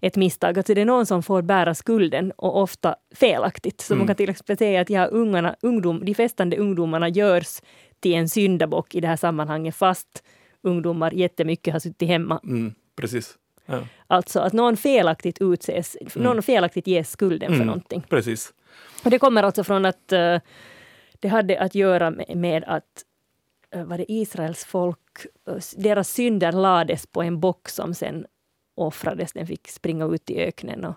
ett 0.00 0.16
misstag. 0.16 0.58
Alltså 0.58 0.74
det 0.74 0.80
är 0.80 0.84
någon 0.84 1.06
som 1.06 1.22
får 1.22 1.42
bära 1.42 1.74
skulden 1.74 2.32
och 2.36 2.62
ofta 2.62 2.96
felaktigt. 3.14 3.80
Så 3.80 3.94
Mm. 3.94 3.98
man 3.98 4.06
kan 4.06 4.16
till 4.16 4.30
exempel 4.30 4.56
säga 4.58 4.80
att 4.80 4.90
ja, 4.90 5.06
ungarna, 5.06 5.56
ungdom, 5.62 6.04
de 6.04 6.14
festande 6.14 6.56
ungdomarna 6.56 7.08
görs 7.08 7.60
till 8.00 8.14
en 8.14 8.28
syndabock 8.28 8.94
i 8.94 9.00
det 9.00 9.08
här 9.08 9.16
sammanhanget 9.16 9.74
fast 9.76 10.22
ungdomar 10.62 11.10
jättemycket 11.10 11.72
har 11.72 11.80
suttit 11.80 12.08
hemma. 12.08 12.40
Mm, 12.44 12.74
precis. 12.96 13.38
Ja. 13.66 13.82
Alltså 14.06 14.40
att 14.40 14.52
någon 14.52 14.76
felaktigt 14.76 15.38
utses, 15.40 15.96
någon 16.14 16.42
felaktigt 16.42 16.86
ges 16.86 17.10
skulden 17.10 17.48
för 17.48 17.54
Mm. 17.54 17.66
någonting. 17.66 18.02
Precis. 18.08 18.54
Och 19.04 19.10
det 19.10 19.18
kommer 19.18 19.42
alltså 19.42 19.64
från 19.64 19.84
att 19.84 20.12
eh, 20.12 20.40
det 21.20 21.28
hade 21.28 21.60
att 21.60 21.74
göra 21.74 22.10
med, 22.10 22.36
med 22.36 22.64
att 22.66 23.04
uh, 23.76 23.84
var 23.84 23.98
det 23.98 24.12
Israels 24.12 24.64
folk, 24.64 24.98
eh, 25.48 25.56
deras 25.76 26.08
synder 26.10 26.52
lades 26.52 27.06
på 27.06 27.22
en 27.22 27.40
bock 27.40 27.68
som 27.68 27.94
sen 27.94 28.26
offrades. 28.74 29.32
Den 29.32 29.46
fick 29.46 29.68
springa 29.68 30.04
ut 30.04 30.30
i 30.30 30.40
öknen 30.40 30.84
och 30.84 30.94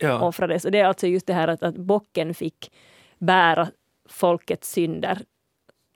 Ja. 0.00 0.20
offrades. 0.20 0.64
Och 0.64 0.70
det 0.70 0.78
är 0.78 0.84
alltså 0.84 1.06
just 1.06 1.26
det 1.26 1.32
här 1.34 1.48
att, 1.48 1.62
att 1.62 1.76
bocken 1.76 2.34
fick 2.34 2.72
bära 3.18 3.68
folkets 4.08 4.70
synder 4.72 5.18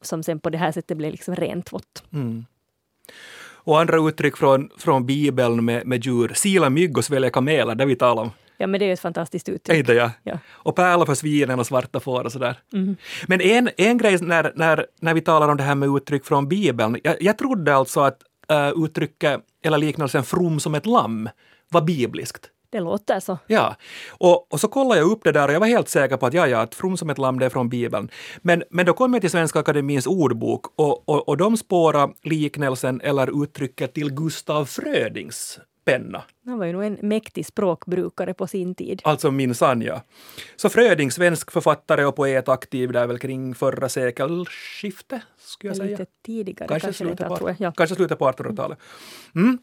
som 0.03 0.23
sen 0.23 0.41
på 0.41 0.51
det 0.51 0.59
här 0.59 0.73
sättet 0.73 0.97
blev 0.97 1.11
liksom 1.11 1.37
rentvått. 1.37 2.05
Mm. 2.13 2.45
Och 3.65 3.81
andra 3.81 4.09
uttryck 4.09 4.37
från, 4.37 4.71
från 4.79 5.07
Bibeln 5.07 5.65
med, 5.65 5.87
med 5.87 6.05
djur. 6.05 6.33
Sila 6.35 6.71
mygg 6.71 6.99
och 6.99 7.05
svälja 7.05 7.31
kameler, 7.31 7.75
det 7.75 7.85
vi 7.85 7.97
talar 7.97 8.23
om. 8.23 8.31
Ja, 8.57 8.67
men 8.67 8.81
det 8.81 8.87
är 8.87 8.93
ett 8.93 9.01
fantastiskt 9.01 9.49
uttryck. 9.49 9.79
inte 9.79 9.93
jag? 9.93 10.11
Ja. 10.23 10.39
Och 10.49 10.77
pärlor 10.77 11.07
för 11.07 11.15
svinen 11.15 11.59
och 11.59 11.67
svarta 11.67 12.01
får 12.01 12.25
och 12.25 12.33
sådär. 12.33 12.59
Mhm. 12.73 12.97
Men 13.27 13.41
en, 13.41 13.71
en 13.77 13.99
grej 13.99 14.19
när, 14.21 14.53
när, 14.55 14.87
när 15.01 15.15
vi 15.15 15.21
talar 15.21 15.49
om 15.49 15.57
det 15.57 15.63
här 15.63 15.75
med 15.75 15.97
uttryck 15.97 16.25
från 16.25 16.49
Bibeln. 16.49 16.99
Jag, 17.05 17.23
jag 17.23 17.39
trodde 17.39 17.75
alltså 17.75 18.01
att 18.01 18.23
uh, 18.53 18.85
uttrycket 18.85 19.41
eller 19.65 19.79
liknelsen 19.79 20.25
from 20.25 20.61
som 20.61 20.75
ett 20.75 20.87
lamm 20.87 21.29
var 21.71 21.81
bibliskt. 21.81 22.51
Det 22.73 22.81
låter 22.81 23.21
så. 23.21 23.39
Ja, 23.47 23.77
och, 24.11 24.53
och 24.53 24.61
så 24.61 24.69
kollade 24.69 25.01
jag 25.01 25.11
upp 25.11 25.25
det 25.25 25.33
där 25.33 25.49
och 25.49 25.55
jag 25.55 25.61
var 25.61 25.67
helt 25.67 25.89
säker 25.89 26.17
på 26.17 26.27
att 26.27 26.35
ja, 26.35 26.47
ja, 26.47 26.61
att 26.61 26.75
from 26.75 26.97
som 26.97 27.11
ett 27.11 27.19
lamm 27.19 27.39
det 27.39 27.47
är 27.47 27.51
från 27.51 27.69
Bibeln. 27.69 28.09
Men, 28.43 28.63
men 28.71 28.87
då 28.87 28.93
kom 28.93 29.13
jag 29.13 29.21
till 29.21 29.31
Svenska 29.31 29.59
Akademins 29.59 30.07
ordbok 30.07 30.67
och, 30.77 31.09
och, 31.09 31.29
och 31.29 31.37
de 31.37 31.57
spårade 31.57 32.13
liknelsen 32.23 33.01
eller 33.01 33.43
uttrycket 33.43 33.95
till 33.95 34.15
Gustav 34.15 34.65
Frödings 34.65 35.59
penna. 35.85 36.23
Han 36.47 36.59
var 36.59 36.67
ju 36.67 36.73
nog 36.73 36.85
en 36.85 36.99
mäktig 37.03 37.47
språkbrukare 37.47 38.35
på 38.35 38.47
sin 38.47 38.75
tid. 38.75 39.01
Alltså 39.05 39.31
minsann 39.31 39.83
ja. 39.83 40.03
Så 40.57 40.69
Fröding, 40.69 41.11
svensk 41.11 41.51
författare 41.51 42.05
och 42.05 42.17
poet, 42.17 42.49
aktiv 42.49 42.93
där 42.93 43.07
väl 43.07 43.19
kring 43.19 43.55
förra 43.55 43.89
sekelskiftet, 43.89 45.23
skulle 45.39 45.71
jag 45.71 45.77
säga. 45.77 45.91
Lite 45.91 46.07
tidigare 46.27 46.69
Kanske, 46.69 46.87
kanske 47.77 47.95
slutet 47.95 48.19
på 48.19 48.31
1800-talet. 48.31 48.79
Mm. 49.35 49.59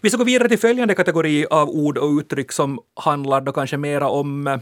Vi 0.00 0.10
ska 0.10 0.18
gå 0.18 0.24
vidare 0.24 0.48
till 0.48 0.58
följande 0.58 0.94
kategori 0.94 1.46
av 1.50 1.68
ord 1.68 1.98
och 1.98 2.18
uttryck 2.18 2.52
som 2.52 2.80
handlar 3.00 3.40
då 3.40 3.52
kanske 3.52 3.76
mera 3.76 4.08
om 4.08 4.46
eh, 4.46 4.58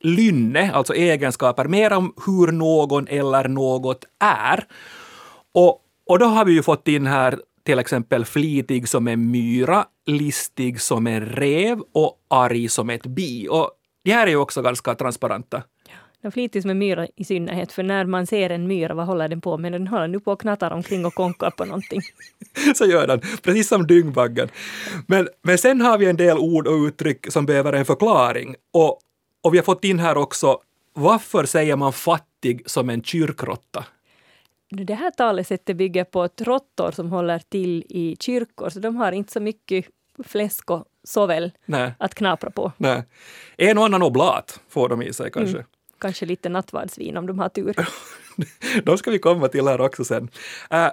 lynne, 0.00 0.72
alltså 0.72 0.94
egenskaper, 0.94 1.64
mer 1.64 1.92
om 1.92 2.14
hur 2.26 2.52
någon 2.52 3.08
eller 3.08 3.48
något 3.48 4.04
är. 4.20 4.64
Och, 5.54 5.80
och 6.06 6.18
då 6.18 6.26
har 6.26 6.44
vi 6.44 6.52
ju 6.52 6.62
fått 6.62 6.88
in 6.88 7.06
här 7.06 7.38
till 7.64 7.78
exempel 7.78 8.24
flitig 8.24 8.88
som 8.88 9.08
en 9.08 9.30
myra, 9.30 9.84
listig 10.06 10.80
som 10.80 11.06
en 11.06 11.26
rev 11.26 11.80
och 11.94 12.16
arg 12.30 12.68
som 12.68 12.90
ett 12.90 13.06
bi. 13.06 13.48
Och 13.50 13.70
de 14.04 14.10
här 14.10 14.26
är 14.26 14.30
ju 14.30 14.36
också 14.36 14.62
ganska 14.62 14.94
transparenta. 14.94 15.62
Den 16.22 16.32
flitig 16.32 16.64
med 16.64 16.76
myra 16.76 17.06
i 17.16 17.24
synnerhet, 17.24 17.72
för 17.72 17.82
när 17.82 18.04
man 18.04 18.26
ser 18.26 18.50
en 18.50 18.66
myra, 18.66 18.94
vad 18.94 19.06
håller 19.06 19.28
den 19.28 19.40
på 19.40 19.58
med? 19.58 19.72
Den 19.72 19.86
håller 19.86 20.08
nu 20.08 20.20
på 20.20 20.32
och 20.32 20.40
knattar 20.40 20.70
omkring 20.70 21.06
och 21.06 21.14
konkar 21.14 21.50
på 21.50 21.64
någonting. 21.64 22.00
Så 22.74 22.86
gör 22.86 23.06
den, 23.06 23.20
precis 23.42 23.68
som 23.68 23.86
dyngbaggen. 23.86 24.48
Men, 25.06 25.28
men 25.42 25.58
sen 25.58 25.80
har 25.80 25.98
vi 25.98 26.06
en 26.06 26.16
del 26.16 26.38
ord 26.38 26.66
och 26.66 26.74
uttryck 26.86 27.32
som 27.32 27.46
behöver 27.46 27.72
en 27.72 27.84
förklaring. 27.84 28.54
Och, 28.72 28.98
och 29.42 29.54
vi 29.54 29.58
har 29.58 29.64
fått 29.64 29.84
in 29.84 29.98
här 29.98 30.16
också, 30.16 30.58
varför 30.92 31.44
säger 31.44 31.76
man 31.76 31.92
fattig 31.92 32.62
som 32.66 32.90
en 32.90 33.02
kyrkråtta? 33.02 33.84
Det 34.70 34.94
här 34.94 35.10
talesättet 35.10 35.76
bygger 35.76 36.04
på 36.04 36.22
att 36.22 36.40
råttor 36.40 36.90
som 36.90 37.10
håller 37.10 37.38
till 37.38 37.84
i 37.88 38.16
kyrkor, 38.20 38.70
så 38.70 38.78
de 38.78 38.96
har 38.96 39.12
inte 39.12 39.32
så 39.32 39.40
mycket 39.40 39.86
fläsk 40.24 40.70
och 40.70 40.84
såväl 41.04 41.52
Nej. 41.64 41.92
att 41.98 42.14
knapra 42.14 42.50
på. 42.50 42.72
Nej. 42.76 43.02
En 43.56 43.78
och 43.78 43.84
annan 43.84 44.02
oblat 44.02 44.60
får 44.68 44.88
de 44.88 45.02
i 45.02 45.12
sig 45.12 45.30
kanske. 45.30 45.56
Mm. 45.56 45.66
Kanske 46.02 46.26
lite 46.26 46.48
nattvardsvin 46.48 47.16
om 47.16 47.26
de 47.26 47.38
har 47.38 47.48
tur. 47.48 47.76
de 48.84 48.98
ska 48.98 49.10
vi 49.10 49.18
komma 49.18 49.48
till 49.48 49.68
här 49.68 49.80
också 49.80 50.04
sen. 50.04 50.22
Uh, 50.74 50.88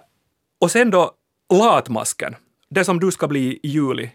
och 0.62 0.72
sen 0.72 0.92
då 0.92 1.12
latmasken, 1.54 2.36
det 2.70 2.86
som 2.86 3.00
du 3.00 3.12
ska 3.12 3.28
bli 3.28 3.60
i 3.64 3.68
juli. 3.68 4.12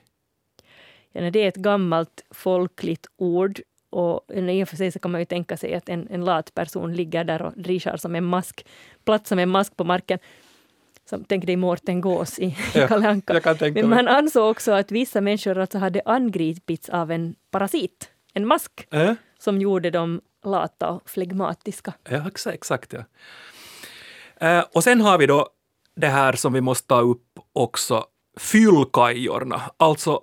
Ja, 1.13 1.31
det 1.31 1.39
är 1.39 1.49
ett 1.49 1.57
gammalt 1.57 2.25
folkligt 2.31 3.07
ord 3.17 3.61
och 3.91 4.21
i 4.35 4.65
och 4.65 4.69
för 4.69 4.77
sig 4.77 4.93
så 4.93 4.99
kan 4.99 5.11
man 5.11 5.21
ju 5.21 5.25
tänka 5.25 5.57
sig 5.57 5.75
att 5.75 5.89
en, 5.89 6.09
en 6.11 6.25
lat 6.25 6.55
person 6.55 6.95
ligger 6.95 7.25
där 7.25 7.43
och 7.43 7.53
drischar 7.57 7.97
som 7.97 8.15
en 8.15 8.25
mask, 8.25 8.67
platt 9.05 9.27
som 9.27 9.39
en 9.39 9.49
mask 9.49 9.77
på 9.77 9.85
marken. 9.85 10.19
Som, 11.11 11.25
tänk 11.25 11.47
dig 11.47 11.57
Mårten 11.57 12.01
Gås 12.01 12.39
i, 12.39 12.57
Ja, 12.75 12.89
Kalle 12.89 13.09
Anka. 13.09 13.57
Men 13.75 13.89
man 13.89 14.09
ansåg 14.09 14.51
också 14.51 14.73
att 14.73 14.93
vissa 14.93 15.21
människor 15.21 15.59
alltså 15.59 15.79
hade 15.79 16.03
angripits 16.05 16.89
av 16.89 17.11
en 17.11 17.35
parasit, 17.51 18.11
en 18.33 18.47
mask, 18.47 18.87
Äh? 18.91 19.13
som 19.39 19.61
gjorde 19.61 19.91
dem 19.91 20.21
lata 20.47 20.89
och 20.91 21.11
flegmatiska. 21.11 21.93
Ja, 22.09 22.19
exa- 22.19 22.53
exakt 22.53 22.93
ja. 22.93 23.05
Eh, 24.49 24.65
och 24.75 24.85
sen 24.85 25.01
har 25.01 25.19
vi 25.19 25.27
då 25.27 25.49
det 25.97 26.07
här 26.09 26.33
som 26.33 26.53
vi 26.53 26.61
måste 26.61 26.89
ta 26.89 27.01
upp 27.01 27.39
också, 27.53 28.05
fyllkajorna. 28.39 29.63
Alltså 29.77 30.21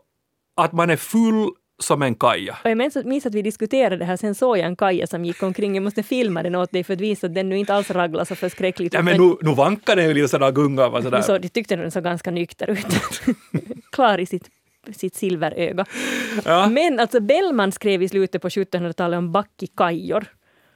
att 0.55 0.71
man 0.71 0.89
är 0.89 0.97
full 0.97 1.49
som 1.79 2.01
en 2.01 2.15
kaja. 2.15 2.57
Och 2.63 2.69
jag 2.69 2.77
minns 2.77 3.25
att, 3.25 3.35
vi 3.35 3.41
diskuterade 3.41 3.97
det 3.97 4.05
här, 4.05 4.17
sen 4.17 4.35
såg 4.35 4.57
jag 4.57 4.65
en 4.65 4.75
kaja 4.75 5.07
som 5.07 5.25
gick 5.25 5.43
omkring. 5.43 5.75
Jag 5.75 5.83
måste 5.83 6.03
filma 6.03 6.43
den 6.43 6.55
åt 6.55 6.71
dig 6.71 6.83
för 6.83 6.93
att 6.93 7.01
visa 7.01 7.27
att 7.27 7.35
den 7.35 7.49
nu 7.49 7.57
inte 7.57 7.73
alls 7.73 7.91
raglar 7.91 8.25
så 8.25 8.35
förskräckligt. 8.35 8.93
Ja, 8.93 9.01
men 9.01 9.21
nu, 9.21 9.35
nu 9.41 9.53
vankar 9.55 9.95
den 9.95 10.05
ju 10.07 10.13
lite 10.13 10.27
sådär 10.27 10.51
gunga 10.51 10.89
Men 10.89 11.03
sådär. 11.03 11.21
så, 11.21 11.37
de 11.37 11.49
tyckte 11.49 11.75
den 11.75 11.91
såg 11.91 12.03
ganska 12.03 12.31
nykter 12.31 12.69
ut. 12.69 12.85
Klar 13.91 14.17
i 14.19 14.25
sitt, 14.25 14.49
sitt 14.91 15.15
silveröga. 15.15 15.85
Ja. 16.45 16.69
Men 16.69 16.99
alltså 16.99 17.19
Bellman 17.19 17.71
skrev 17.71 18.03
i 18.03 18.09
slutet 18.09 18.41
på 18.41 18.49
1700-talet 18.49 19.17
om 19.17 19.31
backikajor. 19.31 20.25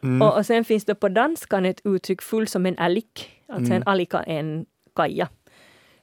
Mm. 0.04 0.22
Och, 0.22 0.38
och 0.38 0.46
sen 0.46 0.66
finns 0.66 0.86
det 0.86 0.96
på 0.96 1.10
danskan 1.10 1.66
ett 1.66 1.82
uttryck 1.84 2.22
full 2.22 2.48
som 2.48 2.66
en 2.66 2.80
alik. 2.80 3.32
Alltså 3.48 3.72
Mm. 3.74 3.82
en 3.82 3.88
alika 3.88 4.24
en 4.24 4.66
kaja. 4.96 5.28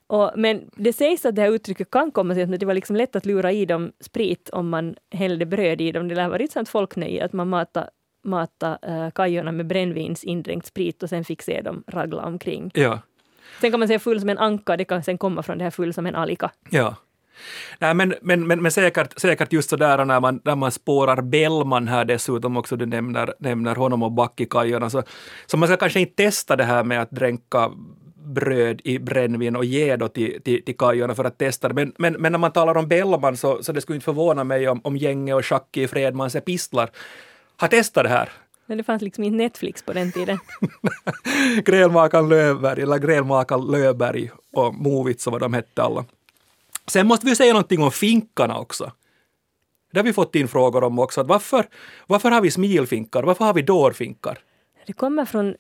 Och, 0.07 0.31
men 0.37 0.71
det 0.77 0.93
sägs 0.93 1.25
att 1.27 1.35
det 1.35 1.43
här 1.43 1.51
uttrycket 1.51 1.91
kan 1.91 2.11
komma 2.11 2.35
sig 2.35 2.43
att 2.43 2.61
det 2.61 2.67
var 2.67 2.75
liksom 2.75 2.97
lätt 2.97 3.17
att 3.17 3.27
lura 3.27 3.53
i 3.53 3.67
dem 3.67 3.93
sprit 4.01 4.51
om 4.53 4.69
man 4.69 4.95
hällde 5.11 5.47
bröd 5.47 5.81
i 5.81 5.93
dem. 5.93 6.09
Det 6.09 6.15
lär 6.15 6.29
vara 6.29 6.43
ett 6.43 6.53
sånt 6.53 6.69
folknöje 6.69 7.25
att 7.25 7.33
man 7.33 7.49
matade 7.49 7.91
mata, 8.25 8.79
uh, 8.89 9.11
kajorna 9.11 9.53
med 9.53 9.67
brännvinsindränkt 9.67 10.67
sprit 10.67 11.03
och 11.03 11.09
sen 11.09 11.25
fick 11.25 11.43
se 11.43 11.61
dem 11.63 11.85
ragla 11.87 12.23
omkring. 12.25 12.71
Ja. 12.75 13.01
Sen 13.61 13.71
kan 13.71 13.81
man 13.81 13.89
säga 13.89 13.99
full 13.99 14.21
som 14.21 14.29
en 14.29 14.39
anka, 14.39 14.77
det 14.77 14.85
kan 14.85 15.03
sen 15.03 15.19
komma 15.19 15.43
från 15.43 15.59
det 15.59 15.65
här 15.65 15.71
full 15.71 15.95
som 15.95 16.07
en 16.07 16.15
alika. 16.15 16.51
Ja. 16.71 16.97
Nej, 17.79 17.95
men, 17.95 18.15
men, 18.23 18.47
men, 18.47 18.63
men 18.63 18.73
säkert, 18.73 19.21
säkert 19.21 19.53
just 19.53 19.71
sådär 19.71 20.05
när 20.05 20.21
man, 20.21 20.41
när 20.45 20.57
man 20.57 20.73
spårar 20.73 21.23
Bellman 21.23 21.89
här 21.89 22.05
dessutom 22.05 22.57
också, 22.57 22.77
du 22.77 22.87
nämner, 22.87 23.35
nämner 23.39 23.75
honom 23.75 24.03
och 24.03 24.13
Backikajorna, 24.13 24.91
så, 24.91 25.03
så 25.47 25.57
man 25.57 25.69
ska 25.69 25.77
kanske 25.77 26.01
inte 26.01 26.15
testa 26.15 26.57
det 26.57 26.65
här 26.65 26.85
med 26.85 27.03
att 27.03 27.11
dränka 27.11 27.71
bröd 28.25 28.81
i 28.85 28.99
brännvin 28.99 29.57
och 29.57 29.65
ge 29.65 29.97
då 29.97 30.09
till, 30.09 30.43
till, 30.43 30.65
till 30.65 30.77
kajorna 30.77 31.15
för 31.15 31.25
att 31.25 31.39
testa 31.39 31.69
det. 31.69 31.75
Men, 31.75 31.93
men, 31.99 32.13
men 32.13 32.33
när 32.33 32.39
man 32.39 32.53
talar 32.53 32.77
om 32.77 32.89
Bellman 32.89 33.37
så, 33.37 33.63
så 33.63 33.73
det 33.73 33.81
skulle 33.81 33.97
inte 33.97 34.05
förvåna 34.05 34.45
mig 34.45 34.69
om, 34.69 34.81
om 34.85 34.97
Gänge 34.97 35.35
och 35.35 35.47
Schacke 35.47 35.83
i 35.83 35.89
Fredmans 35.89 36.35
epistlar 36.35 36.91
har 37.57 37.69
testat 37.69 38.05
det 38.05 38.11
här. 38.11 38.29
Men 38.67 38.79
det 38.79 38.85
fanns 38.85 39.03
liksom 39.03 39.25
inte 39.25 39.37
Netflix 39.37 39.83
på 39.83 39.93
den 39.93 40.13
tiden. 40.13 40.39
Grälmakan 41.65 42.29
Löfberg, 42.29 42.83
eller 42.83 42.99
Grälmakan 42.99 43.67
Löfberg 43.67 44.31
och 44.53 44.75
Movits 44.75 45.27
och 45.27 45.33
vad 45.33 45.41
de 45.41 45.55
hette 45.55 45.83
alla. 45.83 46.05
Sen 46.87 47.07
måste 47.07 47.27
vi 47.27 47.37
säga 47.37 47.53
någonting 47.53 47.83
om 47.83 47.91
finkarna 47.91 48.59
också. 48.59 48.93
Det 49.93 49.99
har 49.99 50.05
vi 50.05 50.13
fått 50.13 50.35
in 50.35 50.49
frågor 50.49 50.85
om 50.85 50.99
också. 50.99 51.21
Att 51.21 51.27
varför, 51.27 51.69
varför 52.07 52.31
har 52.31 52.41
vi 52.41 52.51
smilfinkar? 52.51 53.23
Varför 53.23 53.45
har 53.45 53.55
vi 53.55 53.63
dårfinkar? 53.63 54.39
Det 54.87 54.93
kommer 54.93 55.25
från 55.25 55.55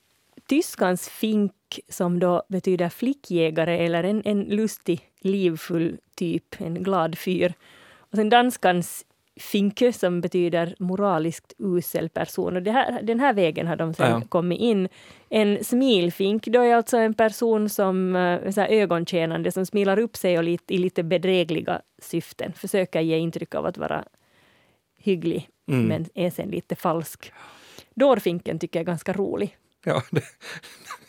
tyskans 0.46 1.08
fink 1.08 1.52
som 1.88 2.18
då 2.18 2.42
betyder 2.48 2.88
flickjägare 2.88 3.84
eller 3.84 4.04
en, 4.04 4.22
en 4.24 4.44
lustig, 4.44 5.08
livfull 5.20 5.98
typ, 6.14 6.60
en 6.60 6.82
glad 6.82 7.18
fyr. 7.18 7.54
Och 7.98 8.16
sen 8.16 8.28
danskans 8.28 9.04
finke 9.42 9.92
som 9.92 10.20
betyder 10.20 10.74
moraliskt 10.78 11.52
usel 11.58 12.08
person. 12.08 12.56
Och 12.56 12.72
här, 12.72 13.02
den 13.02 13.20
här 13.20 13.32
vägen 13.34 13.66
har 13.66 13.76
de 13.76 13.94
sen 13.94 14.10
Ja. 14.10 14.22
kommit 14.28 14.60
in. 14.60 14.88
En 15.28 15.64
smilfink 15.64 16.44
då 16.46 16.60
är 16.60 16.74
alltså 16.74 16.96
en 16.96 17.14
person 17.14 17.68
som 17.68 18.16
eh, 18.16 18.50
så 18.50 18.60
här 18.60 18.68
ögontjänande 18.68 19.52
som 19.52 19.66
smilar 19.66 19.98
upp 19.98 20.16
sig 20.16 20.38
och 20.38 20.44
lite, 20.44 20.74
i 20.74 20.78
lite 20.78 21.02
bedrägliga 21.02 21.80
syften. 22.02 22.52
Försöker 22.52 23.00
ge 23.00 23.16
intryck 23.18 23.54
av 23.54 23.66
att 23.66 23.78
vara 23.78 24.04
hygglig 24.98 25.48
Mm. 25.68 25.86
men 25.86 26.06
är 26.14 26.30
sen 26.30 26.48
lite 26.50 26.74
falsk. 26.76 27.32
Dårfinken 27.94 28.58
tycker 28.58 28.78
jag 28.78 28.82
är 28.84 28.86
ganska 28.86 29.12
rolig. 29.12 29.56
Ja, 29.84 30.02
det, 30.10 30.22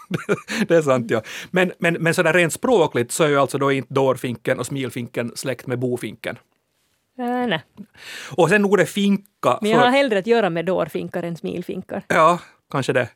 det, 0.09 0.35
det 0.67 0.75
är 0.75 0.81
sant 0.81 1.11
ja. 1.11 1.21
Men, 1.51 1.71
men, 1.79 1.93
men 1.99 2.13
sådär 2.13 2.33
rent 2.33 2.53
språkligt 2.53 3.11
så 3.11 3.23
är 3.23 3.27
ju 3.29 3.37
alltså 3.37 3.57
då 3.57 3.71
inte 3.71 3.93
dårfinken 3.93 4.59
och 4.59 4.65
smilfinken 4.65 5.31
släkt 5.35 5.67
med 5.67 5.79
bofinken. 5.79 6.37
Äh, 7.19 7.47
nej. 7.47 7.63
Och 8.35 8.49
sen 8.49 8.65
ordet 8.65 8.89
finka. 8.89 9.57
Men 9.61 9.71
jag 9.71 9.77
har 9.77 9.85
för- 9.85 9.91
hellre 9.91 10.19
att 10.19 10.27
göra 10.27 10.49
med 10.49 10.65
dårfinkar 10.65 11.23
än 11.23 11.37
smilfinkar. 11.37 12.03
Ja, 12.07 12.39
kanske 12.71 12.93
det. 12.93 13.09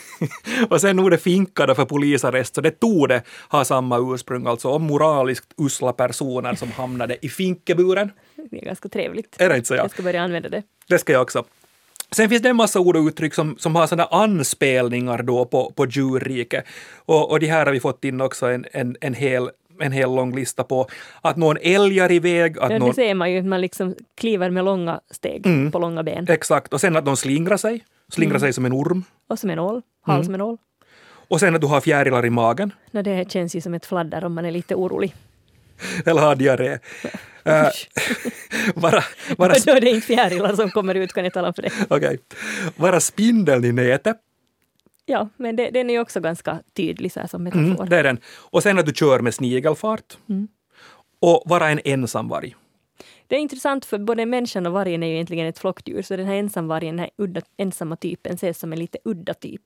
och 0.70 0.80
sen 0.80 0.98
ordet 0.98 1.22
finka 1.22 1.66
då 1.66 1.74
för 1.74 1.84
polisarrest, 1.84 2.54
så 2.54 2.60
det 2.60 2.70
tog 2.70 3.08
det 3.08 3.22
ha 3.48 3.64
samma 3.64 3.98
ursprung, 4.14 4.46
alltså 4.46 4.68
om 4.68 4.82
moraliskt 4.82 5.52
usla 5.56 5.92
personer 5.92 6.54
som 6.54 6.72
hamnade 6.72 7.26
i 7.26 7.28
finkeburen. 7.28 8.10
Det 8.50 8.58
är 8.58 8.64
ganska 8.64 8.88
trevligt. 8.88 9.36
Är 9.40 9.48
det 9.48 9.56
inte 9.56 9.68
så? 9.68 9.74
Ja? 9.74 9.82
Jag 9.82 9.90
ska 9.90 10.02
börja 10.02 10.22
använda 10.22 10.48
det. 10.48 10.62
Det 10.88 10.98
ska 10.98 11.12
jag 11.12 11.22
också. 11.22 11.44
Sen 12.12 12.28
finns 12.28 12.42
det 12.42 12.48
en 12.48 12.56
massa 12.56 12.80
ord 12.80 12.96
och 12.96 13.06
uttryck 13.06 13.34
som, 13.34 13.56
som 13.58 13.76
har 13.76 13.86
sådana 13.86 14.08
anspelningar 14.10 15.22
då 15.22 15.44
på, 15.44 15.72
på 15.76 15.86
djurrike. 15.86 16.62
Och, 16.96 17.30
och 17.30 17.40
de 17.40 17.46
här 17.46 17.66
har 17.66 17.72
vi 17.72 17.80
fått 17.80 18.04
in 18.04 18.20
också 18.20 18.46
en, 18.46 18.66
en, 18.72 18.96
en, 19.00 19.14
hel, 19.14 19.50
en 19.82 19.92
hel 19.92 20.14
lång 20.14 20.34
lista 20.36 20.64
på. 20.64 20.86
Att 21.20 21.36
någon 21.36 21.56
älgar 21.62 22.12
iväg, 22.12 22.58
att 22.58 22.70
Ja, 22.70 22.78
någon... 22.78 22.88
det 22.88 22.94
ser 22.94 23.14
man 23.14 23.32
ju, 23.32 23.38
att 23.38 23.44
man 23.46 23.60
liksom 23.60 23.94
kliver 24.16 24.50
med 24.50 24.64
långa 24.64 25.00
steg 25.10 25.46
Mm. 25.46 25.72
på 25.72 25.78
långa 25.78 26.02
ben. 26.02 26.26
Exakt, 26.28 26.72
och 26.74 26.80
sen 26.80 26.96
att 26.96 27.04
de 27.04 27.16
slingrar 27.16 27.56
sig. 27.56 27.84
Slingrar 28.12 28.30
Mm. 28.36 28.40
sig 28.40 28.52
som 28.52 28.64
en 28.66 28.72
orm. 28.72 29.04
Och 29.28 29.38
som 29.38 29.50
en 29.50 29.58
ål, 29.58 29.82
hals 30.02 30.16
Mm. 30.16 30.24
som 30.24 30.34
en 30.34 30.40
ål. 30.40 30.56
Och 31.28 31.40
sen 31.40 31.54
att 31.54 31.60
du 31.60 31.66
har 31.66 31.80
fjärilar 31.80 32.26
i 32.26 32.30
magen. 32.30 32.72
No, 32.90 33.02
det 33.02 33.32
känns 33.32 33.54
ju 33.54 33.60
som 33.60 33.74
ett 33.74 33.86
fladder 33.86 34.24
om 34.24 34.34
man 34.34 34.44
är 34.44 34.50
lite 34.50 34.74
orolig. 34.74 35.14
Eller 36.06 36.20
har 36.20 36.34
diarré. 36.36 36.78
Äh, 37.44 37.52
vara, 38.74 39.04
vara, 39.36 39.54
Då 39.66 39.72
är 39.72 39.80
det 39.80 39.90
inte 39.90 40.06
fjärilar 40.06 40.54
som 40.54 40.70
kommer 40.70 40.94
ut, 40.94 41.12
kan 41.12 41.24
jag 41.24 41.32
tala 41.32 41.48
om 41.48 41.54
för 41.54 41.62
dig. 41.62 41.72
okej. 41.88 42.18
vara 42.76 43.00
spindeln 43.00 43.64
i 43.64 43.72
nätet. 43.72 44.16
Ja, 45.10 45.28
men 45.36 45.56
det, 45.56 45.70
den 45.70 45.90
är 45.90 45.94
ju 45.94 46.00
också 46.00 46.20
ganska 46.20 46.62
tydlig 46.72 47.12
så 47.12 47.20
här 47.20 47.26
som 47.26 47.42
metafor. 47.42 47.64
Mm, 47.64 47.88
det 47.88 47.96
är 47.96 48.02
den. 48.02 48.18
Och 48.50 48.62
sen 48.62 48.78
att 48.78 48.86
du 48.86 48.92
kör 48.92 49.20
med 49.20 49.34
snigelfart. 49.34 50.18
Mm. 50.28 50.48
Och 51.20 51.42
vara 51.46 51.68
en 51.68 51.80
ensamvarg. 51.84 52.56
Det 53.26 53.36
är 53.36 53.40
intressant 53.40 53.84
för 53.84 53.98
både 53.98 54.26
människan 54.26 54.66
och 54.66 54.72
vargen 54.72 55.02
är 55.02 55.06
ju 55.06 55.14
egentligen 55.14 55.46
ett 55.46 55.58
flockdjur, 55.58 56.02
så 56.02 56.16
den 56.16 56.26
här 56.26 56.34
ensamvargen, 56.34 56.96
den 56.96 56.98
här 56.98 57.10
udda, 57.16 57.40
ensamma 57.56 57.96
typen, 57.96 58.34
ses 58.34 58.58
som 58.58 58.72
en 58.72 58.78
lite 58.78 58.98
udda 59.04 59.34
typ. 59.34 59.62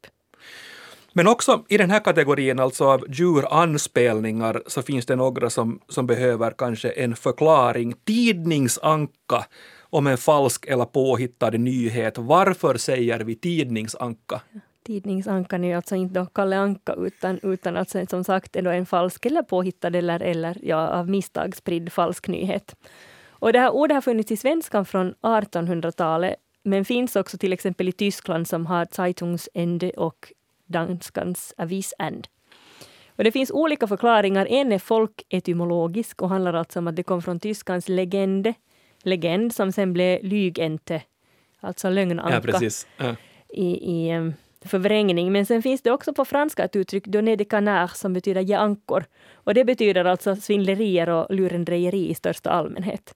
Men 1.13 1.27
också 1.27 1.65
i 1.69 1.77
den 1.79 1.91
här 1.91 2.01
kategorin, 2.01 2.61
alltså 2.61 2.85
av 2.85 3.05
djuranspelningar, 3.09 4.63
så 4.67 4.83
finns 4.83 5.07
det 5.07 5.17
några 5.17 5.51
som, 5.51 5.81
som 5.89 6.07
behöver 6.07 6.51
kanske 6.59 6.91
en 6.91 7.17
förklaring. 7.17 7.95
Tidningsanka 8.05 9.45
om 9.81 10.07
en 10.07 10.19
falsk 10.19 10.67
eller 10.67 10.85
påhittad 10.85 11.51
nyhet. 11.51 12.19
Varför 12.19 12.77
säger 12.77 13.21
vi 13.21 13.35
tidningsanka? 13.35 14.41
Tidningsankan 14.85 15.65
är 15.65 15.77
alltså 15.77 15.97
inte 15.97 16.21
då 16.21 16.27
Kalle 16.27 16.57
Anka 16.57 16.95
utan, 16.95 17.39
utan 17.43 17.77
alltså 17.77 18.07
som 18.07 18.25
sagt 18.25 18.57
är 18.57 18.67
en 18.67 18.87
falsk 18.87 19.27
eller 19.27 19.43
påhittad 19.43 19.99
eller, 19.99 20.23
eller 20.23 20.57
ja, 20.63 20.89
av 20.89 21.11
misstag 21.11 21.57
spridd 21.57 21.93
falsk 21.93 22.29
nyhet. 22.29 22.77
Och 23.29 23.53
det 23.53 23.59
här 23.59 23.71
ordet 23.71 23.95
har 23.95 24.03
funnits 24.03 24.33
i 24.33 24.37
svenskan 24.37 24.85
från 24.85 25.15
1800-talet 25.15 26.37
men 26.63 26.85
finns 26.85 27.17
också 27.17 27.39
till 27.39 27.53
exempel 27.53 27.89
i 27.89 27.93
Tyskland 27.93 28.49
som 28.49 28.67
har 28.67 28.87
Zeitungsende 28.91 29.91
och 29.91 30.33
danskans 30.67 31.55
Avisend. 31.57 32.29
Och 33.17 33.25
det 33.25 33.33
finns 33.33 33.51
olika 33.51 33.87
förklaringar. 33.87 34.47
En 34.51 34.73
är 34.73 34.79
folketymologisk 34.79 36.23
och 36.23 36.29
handlar 36.29 36.55
alltså 36.55 36.79
om 36.79 36.87
att 36.89 36.97
det 36.97 37.03
kom 37.03 37.23
från 37.23 37.41
tyskans 37.41 37.89
legende, 37.89 38.55
legend 39.03 39.55
som 39.55 39.73
sen 39.73 39.93
blev 39.93 40.25
lygente, 40.25 41.03
alltså 41.61 41.91
lögnanka. 41.91 42.35
Ja, 42.35 42.41
precis. 42.41 42.87
Ja. 42.97 43.17
i, 43.49 43.67
i 43.67 44.33
förvrängning. 44.65 45.33
Men 45.33 45.47
sen 45.47 45.63
finns 45.63 45.83
det 45.83 45.91
också 45.91 46.15
på 46.15 46.25
franska 46.25 46.65
ett 46.65 46.77
uttryck, 46.77 47.07
donner 47.07 47.37
de 47.37 47.45
canard, 47.45 47.91
som 47.91 48.13
betyder 48.13 48.41
ge 48.41 48.55
ankor. 48.55 49.05
Och 49.35 49.55
det 49.55 49.65
betyder 49.65 50.05
alltså 50.05 50.37
svindlerier 50.37 51.09
och 51.09 51.35
lurendrejeri 51.35 52.11
i 52.11 52.15
största 52.15 52.51
allmänhet. 52.51 53.15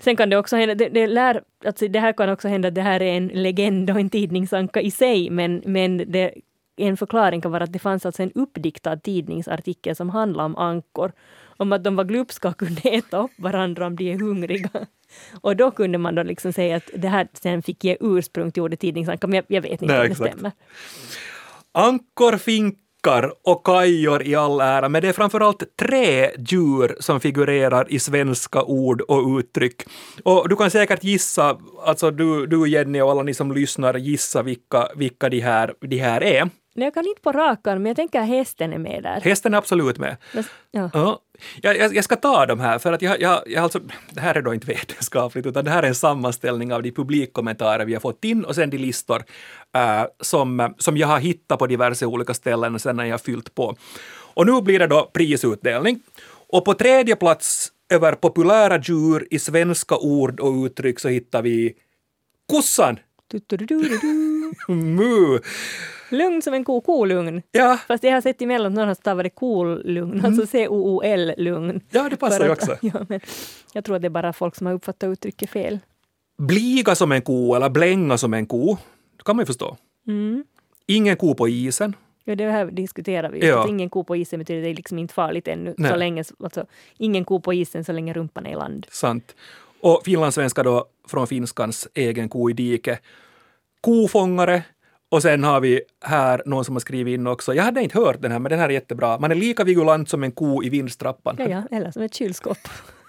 Sen 0.00 0.16
kan 0.16 0.30
det 0.30 0.36
också 0.36 0.56
hända, 0.56 0.74
det, 0.74 0.88
det, 0.88 1.06
lär, 1.06 1.42
alltså 1.64 1.88
det 1.88 2.00
här 2.00 2.12
kan 2.12 2.28
också 2.28 2.48
hända 2.48 2.68
att 2.68 2.74
det 2.74 2.82
här 2.82 3.02
är 3.02 3.16
en 3.16 3.26
legend 3.28 3.90
och 3.90 4.00
en 4.00 4.10
tidningsanka 4.10 4.80
i 4.80 4.90
sig, 4.90 5.30
men, 5.30 5.62
men 5.64 6.12
det, 6.12 6.34
en 6.76 6.96
förklaring 6.96 7.40
kan 7.40 7.52
vara 7.52 7.64
att 7.64 7.72
det 7.72 7.78
fanns 7.78 8.06
alltså 8.06 8.22
en 8.22 8.32
uppdiktad 8.34 8.96
tidningsartikel 8.96 9.96
som 9.96 10.10
handlade 10.10 10.46
om 10.46 10.56
ankor. 10.56 11.12
Om 11.60 11.72
att 11.72 11.84
de 11.84 11.96
var 11.96 12.04
glupska 12.04 12.48
och 12.48 12.56
kunde 12.56 12.80
äta 12.80 13.18
upp 13.18 13.30
varandra 13.38 13.86
om 13.86 13.96
de 13.96 14.12
är 14.12 14.18
hungriga. 14.18 14.70
Och 15.40 15.56
då 15.56 15.70
kunde 15.70 15.98
man 15.98 16.14
då 16.14 16.22
liksom 16.22 16.52
säga 16.52 16.76
att 16.76 16.90
det 16.94 17.08
här 17.08 17.28
sen 17.32 17.62
fick 17.62 17.84
ge 17.84 17.96
ursprung 18.00 18.52
till 18.52 18.62
ordet 18.62 18.80
tidningsanka, 18.80 19.26
men 19.26 19.36
jag, 19.36 19.44
jag 19.48 19.62
vet 19.62 19.82
inte 19.82 19.86
Nej, 19.86 20.00
om 20.00 20.06
det 20.06 20.12
exakt. 20.12 20.32
stämmer. 20.32 20.52
Ankor, 21.72 22.36
finkar 22.36 23.32
och 23.44 23.66
kajor 23.66 24.22
i 24.22 24.34
all 24.34 24.60
ära, 24.60 24.88
men 24.88 25.02
det 25.02 25.08
är 25.08 25.12
framförallt 25.12 25.76
tre 25.76 26.30
djur 26.38 26.96
som 27.00 27.20
figurerar 27.20 27.92
i 27.92 27.98
svenska 27.98 28.62
ord 28.62 29.00
och 29.00 29.38
uttryck. 29.38 29.82
Och 30.24 30.48
du 30.48 30.56
kan 30.56 30.70
säkert 30.70 31.04
gissa, 31.04 31.58
alltså 31.84 32.10
du, 32.10 32.46
du 32.46 32.68
Jenny 32.68 33.00
och 33.00 33.10
alla 33.10 33.22
ni 33.22 33.34
som 33.34 33.52
lyssnar, 33.52 33.94
gissa 33.94 34.42
vilka, 34.42 34.88
vilka 34.96 35.28
de, 35.28 35.40
här, 35.40 35.74
de 35.80 35.98
här 35.98 36.22
är. 36.22 36.50
Nej, 36.74 36.86
jag 36.86 36.94
kan 36.94 37.06
inte 37.06 37.20
på 37.20 37.32
rak 37.32 37.60
men 37.64 37.86
jag 37.86 37.96
tänker 37.96 38.20
att 38.20 38.28
hästen 38.28 38.72
är 38.72 38.78
med 38.78 39.02
där. 39.02 39.20
Hästen 39.20 39.54
är 39.54 39.58
absolut 39.58 39.98
med. 39.98 40.16
Ja. 40.70 40.90
ja. 40.92 41.20
Jag, 41.62 41.94
jag, 41.94 42.04
ska 42.04 42.16
ta 42.16 42.46
de 42.46 42.60
här, 42.60 42.78
för 42.78 42.92
att 42.92 43.02
jag, 43.02 43.20
jag, 43.20 43.42
jag 43.46 43.62
alltså, 43.64 43.80
det 44.10 44.20
här 44.20 44.34
är 44.34 44.42
då 44.42 44.54
inte 44.54 44.66
vetenskapligt, 44.66 45.46
utan 45.46 45.64
det 45.64 45.70
här 45.70 45.82
är 45.82 45.88
en 45.88 45.94
sammanställning 45.94 46.72
av 46.72 46.82
de 46.82 46.90
publikkommentarer 46.90 47.84
vi 47.84 47.92
har 47.92 48.00
fått 48.00 48.24
in 48.24 48.44
och 48.44 48.54
sen 48.54 48.70
de 48.70 48.78
listor 48.78 49.22
äh, 49.74 50.04
som, 50.20 50.74
som 50.78 50.96
jag 50.96 51.06
har 51.06 51.18
hittat 51.18 51.58
på 51.58 51.66
diverse 51.66 52.06
olika 52.06 52.34
ställen 52.34 52.78
sen 52.78 52.96
när 52.96 53.04
jag 53.04 53.12
har 53.12 53.18
fyllt 53.18 53.54
på. 53.54 53.76
Och 54.34 54.46
nu 54.46 54.62
blir 54.62 54.78
det 54.78 54.86
då 54.86 55.10
prisutdelning. 55.12 56.00
Och 56.48 56.64
på 56.64 56.74
tredje 56.74 57.16
plats 57.16 57.72
över 57.88 58.12
populära 58.12 58.80
djur 58.80 59.28
i 59.30 59.38
svenska 59.38 59.96
ord 59.96 60.40
och 60.40 60.64
uttryck 60.64 61.00
så 61.00 61.08
hittar 61.08 61.42
vi 61.42 61.74
kossan. 62.48 62.98
Mu. 64.68 65.38
Lugn 66.10 66.42
som 66.42 66.54
en 66.54 66.64
ko, 66.64 66.80
kolugn. 66.80 67.42
Ja. 67.52 67.78
Fast 67.88 68.04
jag 68.04 68.12
har 68.12 68.20
sett 68.20 68.42
emellan 68.42 68.72
att 68.72 68.76
någon 68.76 68.88
har 68.88 68.94
stavat 68.94 69.24
det 69.24 69.30
kolugn, 69.30 70.12
mm. 70.12 70.24
alltså 70.24 70.46
C-O-O-L-lugn. 70.46 71.80
Ja, 71.90 72.08
det 72.08 72.16
passar 72.16 72.44
ju 72.44 72.50
också. 72.50 72.76
Ja, 72.80 73.06
men 73.08 73.20
jag 73.72 73.84
tror 73.84 73.96
att 73.96 74.02
det 74.02 74.08
är 74.08 74.10
bara 74.10 74.32
folk 74.32 74.56
som 74.56 74.66
har 74.66 74.74
uppfattat 74.74 75.08
uttrycket 75.08 75.50
fel. 75.50 75.78
Bliga 76.38 76.94
som 76.94 77.12
en 77.12 77.22
ko 77.22 77.54
eller 77.54 77.68
blänga 77.68 78.18
som 78.18 78.34
en 78.34 78.46
ko, 78.46 78.76
det 79.16 79.22
kan 79.24 79.36
man 79.36 79.42
ju 79.42 79.46
förstå. 79.46 79.76
Mm. 80.06 80.44
Ingen 80.86 81.16
ko 81.16 81.34
på 81.34 81.48
isen. 81.48 81.94
Ja, 82.24 82.34
det 82.34 82.50
här 82.50 82.66
diskuterar 82.66 83.30
vi. 83.30 83.48
Ja. 83.48 83.62
Att 83.62 83.68
ingen 83.68 83.90
ko 83.90 84.04
på 84.04 84.16
isen 84.16 84.38
betyder 84.38 84.62
det 84.62 84.68
är 84.68 84.74
liksom 84.74 84.98
inte 84.98 85.14
farligt 85.14 85.48
ännu. 85.48 85.74
Så 85.78 85.96
länge, 85.96 86.24
alltså, 86.44 86.66
ingen 86.98 87.24
ko 87.24 87.40
på 87.40 87.54
isen 87.54 87.84
så 87.84 87.92
länge 87.92 88.12
rumpan 88.12 88.46
är 88.46 88.50
i 88.50 88.54
land. 88.54 88.86
Sant. 88.90 89.34
Och 89.80 90.02
finlandssvenska 90.04 90.62
då 90.62 90.84
från 91.08 91.26
finskans 91.26 91.88
egen 91.94 92.28
ko 92.28 92.50
i 92.50 92.52
dike. 92.52 92.98
Kofångare, 93.80 94.62
och 95.10 95.22
sen 95.22 95.44
har 95.44 95.60
vi 95.60 95.80
här 96.04 96.42
någon 96.46 96.64
som 96.64 96.74
har 96.74 96.80
skrivit 96.80 97.14
in 97.14 97.26
också, 97.26 97.54
jag 97.54 97.62
hade 97.62 97.82
inte 97.82 97.98
hört 97.98 98.22
den 98.22 98.32
här, 98.32 98.38
men 98.38 98.50
den 98.50 98.58
här 98.58 98.68
är 98.68 98.72
jättebra. 98.72 99.18
Man 99.18 99.30
är 99.30 99.34
lika 99.34 99.64
vigulant 99.64 100.08
som 100.08 100.22
en 100.22 100.32
ko 100.32 100.62
i 100.62 100.68
vindstrappan. 100.68 101.36
Ja, 101.38 101.48
ja 101.48 101.76
eller 101.76 101.90
som 101.90 102.02
ett 102.02 102.14
kylskåp. 102.14 102.58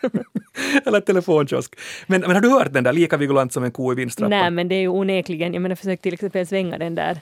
eller 0.85 0.97
ett 0.97 1.05
telefonkiosk. 1.05 1.75
Men, 2.07 2.21
men 2.21 2.31
har 2.31 2.41
du 2.41 2.49
hört 2.49 2.73
den 2.73 2.83
där, 2.83 2.93
lika 2.93 3.17
vigulant 3.17 3.53
som 3.53 3.63
en 3.63 3.71
ko 3.71 3.91
i 3.91 3.95
vindstrappan? 3.95 4.29
Nej, 4.29 4.51
men 4.51 4.67
det 4.67 4.75
är 4.75 4.79
ju 4.79 4.87
onekligen, 4.87 5.53
jag 5.53 5.61
menar 5.61 5.75
försök 5.75 6.01
till 6.01 6.13
exempel 6.13 6.47
svänga 6.47 6.77
den 6.77 6.95
där. 6.95 7.21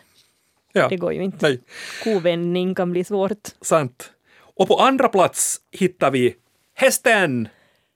Ja. 0.73 0.87
Det 0.87 0.97
går 0.97 1.13
ju 1.13 1.23
inte. 1.23 1.47
Nej. 1.47 1.59
Kovändning 2.03 2.75
kan 2.75 2.91
bli 2.91 3.03
svårt. 3.03 3.47
Sant. 3.61 4.11
Och 4.55 4.67
på 4.67 4.75
andra 4.75 5.07
plats 5.07 5.57
hittar 5.71 6.11
vi 6.11 6.35
hästen! 6.75 7.47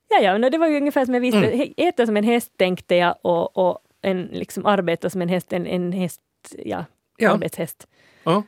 Ja, 0.10 0.20
ja, 0.20 0.50
det 0.50 0.58
var 0.58 0.68
ju 0.68 0.78
ungefär 0.78 1.06
som 1.06 1.14
jag 1.14 1.22
visste. 1.22 1.52
Mm. 1.52 1.74
Äta 1.78 2.06
som 2.06 2.18
en 2.18 2.24
häst 2.24 2.52
tänkte 2.58 2.96
jag 2.96 3.16
och, 3.22 3.58
och 3.58 3.80
en, 4.02 4.22
liksom 4.22 4.66
arbeta 4.66 5.10
som 5.10 5.22
en 5.22 5.30
häst, 5.30 5.54
en, 5.54 5.68
en 5.68 5.92
häst 5.92 6.22
ja, 6.66 6.86
ja. 7.18 7.32
arbetshäst. 7.32 7.88
Ja. 8.24 8.44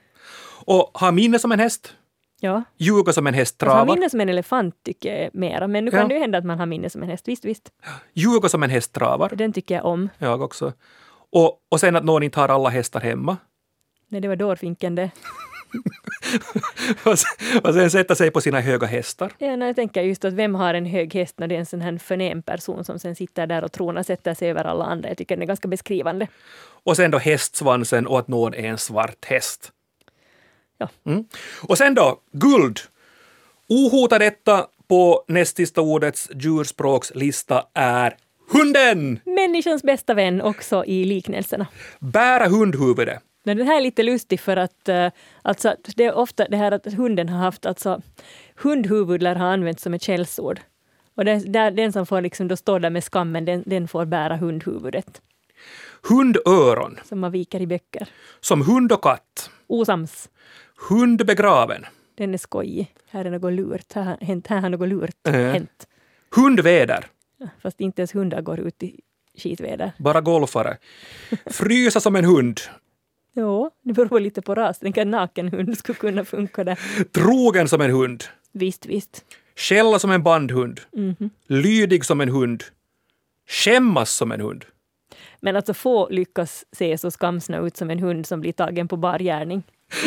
Och 0.66 0.92
ha 1.00 1.12
minne 1.12 1.40
som 1.40 1.52
en 1.52 1.60
häst. 1.60 1.96
Ja. 2.40 2.64
Ljuga 2.78 3.14
som 3.14 3.28
en 3.28 3.34
häst 3.34 3.58
travar. 3.58 3.80
Alltså, 3.80 3.92
ha 3.92 3.96
minne 3.96 4.10
som 4.10 4.22
en 4.22 4.30
elefant 4.30 4.76
tycker 4.84 5.22
jag 5.22 5.36
mera, 5.36 5.68
men 5.68 5.86
nu 5.86 5.92
kan 5.92 6.00
ja. 6.00 6.08
det 6.08 6.14
ju 6.14 6.20
hända 6.20 6.38
att 6.38 6.46
man 6.46 6.60
har 6.60 6.66
minne 6.66 6.90
som 6.90 7.04
en 7.04 7.10
häst. 7.10 7.28
Visst, 7.28 7.46
visst. 7.46 7.70
Ljuga 8.14 8.50
som 8.50 8.64
en 8.64 8.70
häst 8.70 8.94
travar. 8.94 9.30
Den 9.36 9.54
tycker 9.54 9.76
jag 9.76 9.86
om. 9.86 10.10
Jag 10.18 10.42
också. 10.42 10.74
Och, 11.32 11.60
och 11.70 11.80
sen 11.80 11.96
att 11.96 12.04
någon 12.06 12.24
inte 12.24 12.40
har 12.40 12.50
alla 12.50 12.70
hästar 12.70 13.00
hemma. 13.00 13.38
Nej, 14.08 14.22
det 14.22 14.28
var 14.28 14.36
dårfinken 14.36 14.96
det. 14.96 15.12
och 17.64 17.74
sen 17.74 17.92
sätta 17.92 18.16
sig 18.16 18.32
på 18.32 18.42
sina 18.42 18.60
höga 18.60 18.88
hästar. 18.88 19.32
Ja, 19.38 19.58
jag 19.58 19.76
tänker 19.76 20.02
just 20.02 20.26
att 20.26 20.34
vem 20.34 20.56
har 20.56 20.74
en 20.74 20.86
hög 20.86 21.14
häst 21.14 21.40
när 21.40 21.48
det 21.48 21.56
är 21.56 21.60
en 21.60 21.66
sån 21.66 21.82
här 21.82 21.98
förnäm 21.98 22.42
person 22.42 22.84
som 22.84 23.00
sen 23.00 23.16
sitter 23.16 23.48
där 23.48 23.64
och 23.64 23.72
tronar, 23.72 24.04
sätter 24.04 24.34
sig 24.34 24.50
över 24.50 24.64
alla 24.64 24.86
andra. 24.86 25.10
Jag 25.10 25.18
tycker 25.18 25.38
det 25.38 25.44
är 25.44 25.48
ganska 25.48 25.68
beskrivande. 25.68 26.28
Och 26.84 26.96
sen 26.96 27.12
då 27.12 27.18
hästsvansen 27.18 28.08
och 28.08 28.20
att 28.20 28.28
någon 28.28 28.54
är 28.54 28.64
en 28.64 28.78
svart 28.78 29.26
häst. 29.26 29.72
Ja. 30.78 30.90
Mm. 31.06 31.26
Och 31.62 31.78
sen 31.78 31.96
då, 31.96 32.20
guld. 32.32 32.80
Ohotad 33.68 34.22
etta 34.22 34.68
på 34.88 35.24
näst 35.28 35.58
sista 35.58 35.82
ordets 35.82 36.30
djurspråkslista 36.36 37.64
är 37.74 38.16
hunden! 38.52 39.20
Människans 39.26 39.84
bästa 39.84 40.14
vän 40.14 40.42
också 40.42 40.86
i 40.86 41.06
liknelserna. 41.06 41.68
Bära 42.00 42.48
hundhuvudet. 42.48 43.20
Men 43.46 43.58
den 43.58 43.68
här 43.68 43.78
är 43.78 43.82
lite 43.82 44.04
lustig 44.04 44.40
för 44.40 44.58
att 44.58 44.90
uh, 44.90 45.10
alltså, 45.42 45.76
det 45.96 46.06
är 46.06 46.14
ofta 46.14 46.46
det 46.48 46.58
här 46.58 46.72
att 46.72 46.94
hunden 46.94 47.30
har 47.30 47.40
haft, 47.40 47.66
alltså 47.66 48.02
hundhuvud 48.56 49.24
lär 49.24 49.36
ha 49.36 49.46
använts 49.46 49.84
som 49.84 49.94
ett 49.94 50.02
källsord. 50.02 50.60
Och 51.16 51.26
där, 51.26 51.72
den 51.72 51.94
som 51.94 52.06
får 52.06 52.22
liksom 52.22 52.48
då 52.48 52.56
stå 52.56 52.80
där 52.80 52.90
med 52.90 53.04
skammen, 53.04 53.46
den, 53.46 53.64
den 53.66 53.88
får 53.88 54.06
bära 54.06 54.38
hundhuvudet. 54.38 55.22
Hundöron. 56.10 57.00
Som 57.06 57.20
man 57.20 57.32
viker 57.32 57.62
i 57.62 57.68
böcker. 57.68 58.10
Som 58.40 58.62
hund 58.62 58.92
och 58.92 59.02
katt. 59.02 59.50
Osams. 59.68 60.30
Hundbegraven. 60.90 61.86
Den 62.16 62.34
är 62.34 62.38
skojig. 62.38 62.96
Här 63.10 63.26
är 63.26 63.32
något 63.32 63.54
lurt. 63.54 63.94
Här, 63.94 64.04
har 64.04 64.18
hänt, 64.22 64.48
här 64.48 64.60
har 64.60 64.70
något 64.70 64.90
lurt 64.90 65.28
äh. 65.28 65.34
hänt. 65.34 65.88
Hundväder. 66.36 67.06
Fast 67.62 67.82
inte 67.82 68.02
ens 68.02 68.16
hundar 68.16 68.42
går 68.42 68.60
ut 68.60 68.84
i 68.84 69.02
skitväder. 69.38 69.92
Bara 69.98 70.22
golfare. 70.22 70.78
Frysa 71.46 72.00
som 72.00 72.16
en 72.16 72.26
hund. 72.26 72.60
Ja, 73.38 73.72
det 73.82 73.94
beror 73.94 74.20
lite 74.20 74.42
på 74.42 74.56
ras. 74.56 74.80
En 74.82 75.12
naken 75.12 75.50
hund 75.50 75.78
skulle 75.78 75.96
kunna 75.96 76.26
funka 76.26 76.64
där. 76.64 76.80
Trogen 77.12 77.68
som 77.68 77.82
en 77.82 77.92
hund. 77.92 78.24
Visst, 78.52 78.86
visst. 78.86 79.26
Skälla 79.56 80.00
som 80.00 80.12
en 80.12 80.24
bandhund. 80.24 80.82
Mm 80.94 81.16
-hmm. 81.20 81.30
Lydig 81.48 82.06
som 82.06 82.22
en 82.22 82.30
hund. 82.30 82.64
Skämmas 83.48 84.12
som 84.12 84.32
en 84.32 84.42
hund. 84.42 84.66
Men 85.42 85.56
alltså 85.56 85.74
få 85.74 86.10
lyckas 86.10 86.66
se 86.72 86.98
så 86.98 87.12
skamsna 87.12 87.58
ut 87.58 87.78
som 87.78 87.90
en 87.90 88.00
hund 88.00 88.26
som 88.26 88.42
blir 88.42 88.52
tagen 88.52 88.88
på 88.88 88.98
bar 88.98 89.20
gärning. 89.20 89.64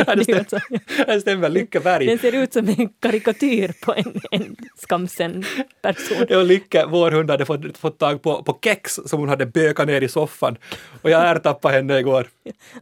Ja, 0.07 0.15
det, 0.15 0.25
stämmer, 0.25 1.07
det 1.07 1.21
stämmer. 1.21 1.49
Lycke 1.49 1.81
Berg. 1.81 2.07
Den 2.07 2.19
ser 2.19 2.35
ut 2.35 2.53
som 2.53 2.69
en 2.69 2.89
karikatyr 3.01 3.73
på 3.85 3.95
en, 3.95 4.21
en 4.31 4.57
skamsen 4.77 5.45
person. 5.83 6.27
Ja, 6.29 6.43
Lycke, 6.43 6.87
vår 6.87 7.11
hund, 7.11 7.31
hade 7.31 7.47
fått, 7.47 7.79
fått 7.79 7.99
tag 7.99 8.23
på, 8.23 8.43
på 8.43 8.59
kex 8.65 8.95
som 9.07 9.21
hon 9.21 9.29
hade 9.29 9.47
bökat 9.47 9.87
ner 9.87 10.01
i 10.01 10.09
soffan. 10.09 10.57
Och 11.03 11.11
jag 11.11 11.31
ertappade 11.31 11.75
henne 11.75 11.99
igår. 11.99 12.29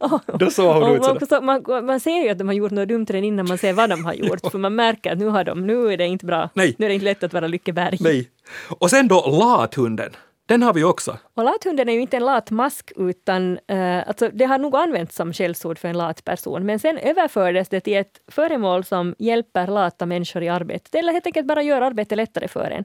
Oh, 0.00 0.20
Då 0.38 0.50
såg 0.50 0.74
hon 0.74 0.82
oh, 0.82 1.16
ut. 1.16 1.30
Man, 1.30 1.62
man, 1.66 1.86
man, 1.86 2.00
ser 2.00 2.22
ju 2.22 2.28
att 2.28 2.38
de 2.38 2.48
har 2.48 2.54
gjort 2.54 2.72
något 2.72 2.88
dumt 2.88 3.06
redan 3.08 3.24
innan 3.24 3.48
man 3.48 3.58
ser 3.58 3.72
vad 3.72 3.90
de 3.90 4.04
har 4.04 4.14
gjort. 4.14 4.40
För 4.50 4.58
man 4.58 4.74
märker 4.74 5.12
att 5.12 5.18
nu 5.18 5.26
har 5.26 5.44
de, 5.44 5.66
nu 5.66 5.92
är 5.92 5.96
det 5.96 6.06
inte 6.06 6.26
bra. 6.26 6.50
Nej. 6.54 6.74
Nu 6.78 6.84
är 6.84 6.88
det 6.88 6.94
inte 6.94 7.04
lätt 7.04 7.22
att 7.22 7.32
vara 7.32 7.46
Lycke 7.46 7.72
Berg. 7.72 7.96
Nej. 8.00 8.30
Och 8.68 8.90
sen 8.90 9.08
då 9.08 9.38
lathunden. 9.40 10.10
Den 10.46 10.62
har 10.62 10.74
vi 10.74 10.84
också. 10.84 11.18
Och 11.34 11.44
lathunden 11.44 11.88
är 11.88 11.92
ju 11.92 12.00
inte 12.00 12.16
en 12.16 12.24
lat 12.24 12.50
mask 12.50 12.92
utan 12.96 13.58
uh, 13.72 14.08
alltså, 14.08 14.28
det 14.32 14.44
har 14.44 14.58
nog 14.58 14.76
använts 14.76 15.16
som 15.16 15.32
skällsord 15.32 15.78
för 15.78 15.88
en 15.88 15.98
lat 15.98 16.24
person 16.24 16.66
men 16.66 16.78
sen 16.78 16.98
överfördes 16.98 17.68
det 17.68 17.80
till 17.80 17.96
ett 17.96 18.20
föremål 18.28 18.84
som 18.84 19.14
hjälper 19.18 19.66
lata 19.66 20.06
människor 20.06 20.42
i 20.42 20.48
arbetet 20.48 20.94
eller 20.94 21.12
helt 21.12 21.26
enkelt 21.26 21.46
bara 21.46 21.62
gör 21.62 21.80
arbetet 21.80 22.16
lättare 22.16 22.48
för 22.48 22.70
en. 22.70 22.84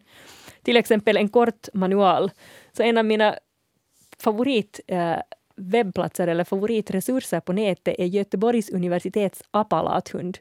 Till 0.64 0.78
exempel 0.78 1.18
en 1.18 1.30
kort 1.30 1.68
manual. 1.74 2.32
Så 2.78 2.84
en 2.84 2.98
av 2.98 3.06
mina 3.06 3.36
favorit 4.20 4.80
uh, 4.92 5.16
webbplatser 5.56 6.28
eller 6.28 6.44
favoritresurser 6.44 7.40
på 7.40 7.54
nätet 7.54 7.96
är 8.00 8.06
Göteborgs 8.06 8.70
universitets 8.70 9.44
apalathund. 9.52 10.38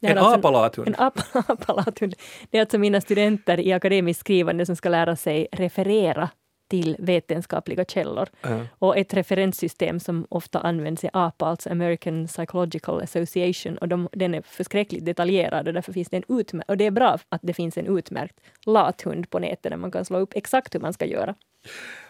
En 0.00 0.18
alltså 0.18 0.38
apalathund? 0.38 0.88
En 0.88 0.94
apalathund. 1.46 2.14
Det 2.50 2.58
är 2.58 2.62
alltså 2.62 2.78
mina 2.78 3.00
studenter 3.00 3.60
i 3.60 3.72
akademiskt 3.72 4.20
skrivande 4.20 4.66
som 4.66 4.76
ska 4.76 4.88
lära 4.88 5.16
sig 5.16 5.48
referera 5.52 6.30
till 6.72 6.96
vetenskapliga 6.98 7.84
källor. 7.84 8.28
Uh. 8.46 8.62
Och 8.78 8.96
ett 8.96 9.14
referenssystem 9.14 10.00
som 10.00 10.26
ofta 10.28 10.58
används 10.58 11.04
är 11.04 11.10
APA, 11.12 11.46
alltså 11.46 11.70
American 11.70 12.26
Psychological 12.26 13.02
Association. 13.02 13.78
Och 13.78 13.88
de, 13.88 14.08
den 14.12 14.34
är 14.34 14.42
förskräckligt 14.42 15.04
detaljerad 15.04 15.68
och 15.68 15.74
därför 15.74 15.92
finns 15.92 16.08
det 16.08 16.16
en 16.16 16.38
utmärkt, 16.38 16.68
och 16.68 16.76
det 16.76 16.86
är 16.86 16.90
bra 16.90 17.18
att 17.28 17.40
det 17.42 17.54
finns 17.54 17.78
en 17.78 17.98
utmärkt 17.98 18.40
lathund 18.66 19.30
på 19.30 19.38
nätet 19.38 19.70
där 19.70 19.76
man 19.76 19.90
kan 19.90 20.04
slå 20.04 20.18
upp 20.18 20.32
exakt 20.34 20.74
hur 20.74 20.80
man 20.80 20.92
ska 20.92 21.06
göra. 21.06 21.34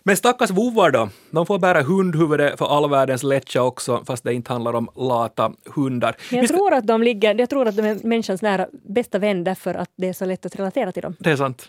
Men 0.03 0.17
stackars 0.17 0.51
vovvar 0.51 0.91
då, 0.91 1.09
de 1.31 1.47
får 1.47 1.59
bära 1.59 1.83
hundhuvudet 1.83 2.59
för 2.59 2.77
all 2.77 2.91
världens 2.91 3.23
lättja 3.23 3.63
också, 3.63 4.05
fast 4.07 4.25
det 4.25 4.35
inte 4.35 4.53
handlar 4.53 4.75
om 4.75 4.89
lata 4.97 5.53
hundar. 5.75 6.17
Jag 6.31 6.49
tror 6.49 6.75
att 6.75 6.87
de 6.87 7.03
ligger, 7.03 7.35
jag 7.35 7.51
tror 7.51 7.69
att 7.69 7.77
de 7.77 7.83
är 7.83 8.07
människans 8.07 8.43
nära 8.43 8.67
bästa 8.73 9.19
vän 9.19 9.45
därför 9.45 9.75
att 9.75 9.91
det 9.97 10.09
är 10.09 10.13
så 10.13 10.25
lätt 10.25 10.47
att 10.47 10.57
relatera 10.57 10.93
till 10.93 11.03
dem. 11.03 11.17
Det 11.19 11.31
är 11.31 11.37
sant. 11.37 11.69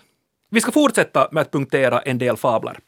Vi 0.54 0.62
ska 0.62 0.72
fortsätta 0.72 1.28
med 1.32 1.42
att 1.42 1.52
punktera 1.52 2.00
en 2.00 2.18
del 2.18 2.38
fabler. 2.38 2.80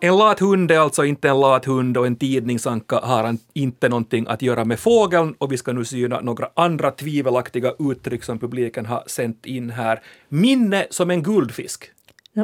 En 0.00 0.16
lat 0.16 0.40
hund 0.40 0.70
är 0.70 0.78
alltså 0.78 1.04
inte 1.04 1.28
en 1.28 1.40
lat 1.40 1.64
hund 1.64 1.96
och 1.96 2.06
en 2.06 2.16
tidningsanka 2.16 2.96
har 2.96 3.36
inte 3.52 3.88
någonting 3.88 4.26
att 4.28 4.42
göra 4.42 4.64
med 4.64 4.80
fågeln 4.80 5.34
och 5.38 5.52
vi 5.52 5.56
ska 5.56 5.72
nu 5.72 5.84
syna 5.84 6.20
några 6.20 6.48
andra 6.54 6.90
tvivelaktiga 6.90 7.72
uttryck 7.78 8.24
som 8.24 8.38
publiken 8.38 8.86
har 8.86 9.02
sänt 9.06 9.46
in 9.46 9.70
här. 9.70 10.02
Minne 10.28 10.86
som 10.90 11.10
en 11.10 11.22
guldfisk. 11.22 11.93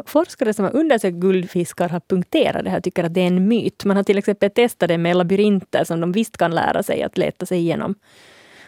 Forskare 0.07 0.55
som 0.55 0.64
har 0.64 0.76
undersökt 0.76 1.16
guldfiskar 1.16 1.88
har 1.88 2.00
punkterat 2.00 2.64
det 2.64 2.70
här 2.70 2.81
tycker 2.81 3.05
att 3.05 3.14
det 3.14 3.20
är 3.20 3.26
en 3.26 3.48
myt. 3.48 3.85
Man 3.85 3.96
har 3.96 4.05
till 4.05 4.18
exempel 4.18 4.50
testat 4.50 4.88
det 4.88 4.98
med 4.98 5.16
labyrinter 5.16 5.85
som 5.85 6.00
de 6.00 6.12
visst 6.12 6.37
kan 6.37 6.55
lära 6.55 6.83
sig 6.83 7.03
att 7.03 7.18
leta 7.18 7.46
sig 7.46 7.59
igenom. 7.59 7.94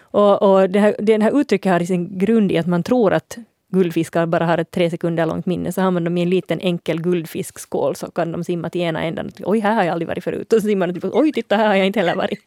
Och, 0.01 0.43
och 0.43 0.71
det, 0.71 0.81
här, 0.81 0.97
det 0.99 1.23
här 1.23 1.41
uttrycket 1.41 1.73
har 1.73 1.81
i 1.81 1.87
sin 1.87 2.19
grund 2.19 2.53
i 2.53 2.59
att 2.59 2.67
man 2.67 2.83
tror 2.83 3.13
att 3.13 3.39
guldfiskar 3.73 4.27
bara 4.27 4.47
har 4.47 4.59
ett 4.59 4.71
tre 4.71 4.91
sekunder 4.91 5.27
långt 5.27 5.47
minne, 5.47 5.73
så 5.73 5.81
har 5.81 5.91
man 5.91 6.05
dem 6.05 6.19
i 6.19 6.23
en 6.23 6.31
liten 6.31 6.61
enkel 6.61 7.03
guldfiskskål 7.03 7.97
så 7.97 8.11
kan 8.11 8.33
de 8.33 8.45
simma 8.45 8.71
till 8.71 8.81
ena 8.81 9.03
änden. 9.03 9.31
Oj, 9.45 9.59
här 9.61 9.75
har 9.75 9.85
jag 9.85 9.93
aldrig 9.93 10.09
varit 10.09 10.25
förut. 10.25 10.53
Och 10.53 10.61
så 10.61 10.69
simmar 10.69 10.87
de 10.87 11.01
typ, 11.01 11.11
oj, 11.13 11.33
titta 11.33 11.57
här 11.57 11.67
har 11.67 11.75
jag 11.75 11.87
inte 11.87 11.99
heller 11.99 12.15
varit. 12.15 12.39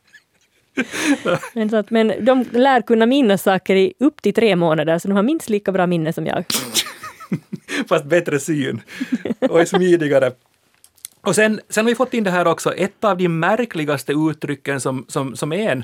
men, 1.53 1.69
så 1.69 1.75
att, 1.75 1.89
men 1.89 2.25
de 2.25 2.45
lär 2.51 2.81
kunna 2.81 3.05
minnas 3.05 3.43
saker 3.43 3.75
i 3.75 3.93
upp 3.99 4.21
till 4.21 4.33
tre 4.33 4.55
månader, 4.55 4.99
så 4.99 5.07
de 5.07 5.13
har 5.13 5.23
minst 5.23 5.49
lika 5.49 5.71
bra 5.71 5.87
minne 5.87 6.13
som 6.13 6.25
jag. 6.25 6.45
Fast 7.89 8.05
bättre 8.05 8.39
syn 8.39 8.81
och 9.49 9.61
är 9.61 9.65
smidigare. 9.65 10.31
Och 11.21 11.35
sen, 11.35 11.59
sen 11.69 11.85
har 11.85 11.89
vi 11.89 11.95
fått 11.95 12.13
in 12.13 12.23
det 12.23 12.31
här 12.31 12.47
också, 12.47 12.73
ett 12.73 13.03
av 13.03 13.17
de 13.17 13.27
märkligaste 13.27 14.13
uttrycken 14.13 14.81
som, 14.81 15.05
som, 15.07 15.35
som 15.35 15.53
är 15.53 15.71
en 15.71 15.83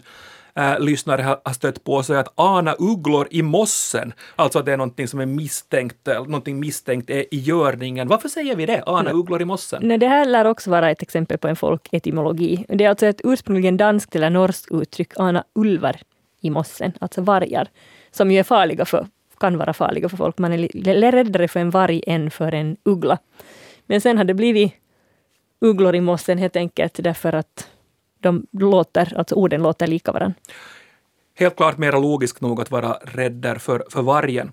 äh, 0.55 0.79
lyssnare 0.79 1.21
har 1.21 1.53
stött 1.53 1.83
på 1.83 2.03
sig 2.03 2.17
att 2.17 2.33
ana 2.35 2.75
ugglor 2.79 3.27
i 3.31 3.41
mossen, 3.41 4.13
alltså 4.35 4.59
att 4.59 4.65
det 4.65 4.73
är 4.73 4.77
någonting 4.77 5.07
som 5.07 5.19
är 5.19 5.25
misstänkt, 5.25 6.07
någonting 6.07 6.59
misstänkt 6.59 7.09
är 7.09 7.33
i 7.33 7.39
görningen. 7.39 8.07
Varför 8.07 8.29
säger 8.29 8.55
vi 8.55 8.65
det, 8.65 8.83
ana 8.85 9.11
ugglor 9.11 9.41
i 9.41 9.45
mossen? 9.45 9.81
Nej, 9.83 9.97
det 9.97 10.07
här 10.07 10.25
lär 10.25 10.45
också 10.45 10.69
vara 10.69 10.91
ett 10.91 11.01
exempel 11.01 11.37
på 11.37 11.47
en 11.47 11.55
folketymologi. 11.55 12.65
Det 12.67 12.83
är 12.83 12.89
alltså 12.89 13.05
ett 13.05 13.21
ursprungligen 13.23 13.77
danskt 13.77 14.15
eller 14.15 14.29
norskt 14.29 14.67
uttryck, 14.71 15.11
ana 15.15 15.43
ulvar 15.55 15.95
i 16.41 16.49
mossen, 16.49 16.93
alltså 16.99 17.21
vargar, 17.21 17.67
som 18.11 18.31
ju 18.31 18.39
är 18.39 18.43
farliga 18.43 18.85
för, 18.85 19.07
kan 19.41 19.57
vara 19.57 19.73
farliga 19.73 20.09
för 20.09 20.17
folk. 20.17 20.37
Man 20.37 20.53
är 20.53 21.11
räddare 21.11 21.47
för 21.47 21.59
en 21.59 21.69
varg 21.69 22.03
än 22.07 22.31
för 22.31 22.53
en 22.53 22.77
uggla. 22.83 23.17
Men 23.85 24.01
sen 24.01 24.17
har 24.17 24.23
det 24.23 24.33
blivit 24.33 24.73
ugglor 25.61 25.95
i 25.95 26.01
mossen 26.01 26.37
helt 26.37 26.55
enkelt 26.55 27.03
därför 27.03 27.33
att 27.33 27.67
de 28.19 28.47
låter, 28.51 29.13
alltså 29.17 29.35
orden 29.35 29.63
låter 29.63 29.87
lika 29.87 30.11
varandra. 30.11 30.39
Helt 31.35 31.55
klart 31.55 31.77
mer 31.77 31.91
logiskt 31.91 32.41
nog 32.41 32.61
att 32.61 32.71
vara 32.71 32.93
rädd 32.93 33.57
för, 33.59 33.83
för 33.89 34.01
vargen. 34.01 34.51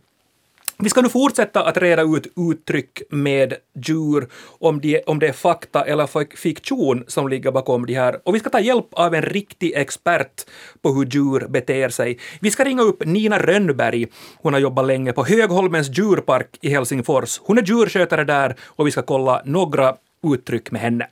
Vi 0.82 0.88
ska 0.88 1.02
nu 1.02 1.08
fortsätta 1.08 1.64
att 1.64 1.76
reda 1.76 2.02
ut 2.02 2.26
uttryck 2.36 3.02
med 3.10 3.54
djur, 3.86 4.28
om, 4.60 4.80
det, 4.80 5.02
om 5.06 5.18
det 5.18 5.28
är 5.28 5.32
fakta 5.32 5.84
eller 5.84 6.36
fiktion 6.36 7.04
som 7.06 7.28
ligger 7.28 7.50
bakom 7.50 7.86
de 7.86 7.94
här. 7.94 8.20
Och 8.24 8.34
vi 8.34 8.38
ska 8.38 8.50
ta 8.50 8.60
hjälp 8.60 8.86
av 8.92 9.14
en 9.14 9.22
riktig 9.22 9.72
expert 9.74 10.46
på 10.82 10.92
hur 10.92 11.06
djur 11.06 11.48
beter 11.48 11.88
sig. 11.88 12.18
Vi 12.40 12.50
ska 12.50 12.64
ringa 12.64 12.82
upp 12.82 13.04
Nina 13.04 13.38
Rönnberg. 13.38 14.06
Hon 14.36 14.52
har 14.52 14.60
jobbat 14.60 14.86
länge 14.86 15.12
på 15.12 15.24
Högholmens 15.24 15.98
djurpark 15.98 16.58
i 16.60 16.70
Helsingfors. 16.70 17.40
Hon 17.42 17.58
är 17.58 17.62
djurskötare 17.62 18.24
där 18.24 18.56
och 18.66 18.86
vi 18.86 18.90
ska 18.90 19.02
kolla 19.02 19.42
några 19.44 19.94
uttryck 20.22 20.70
med 20.70 20.80
henne. 20.80 21.06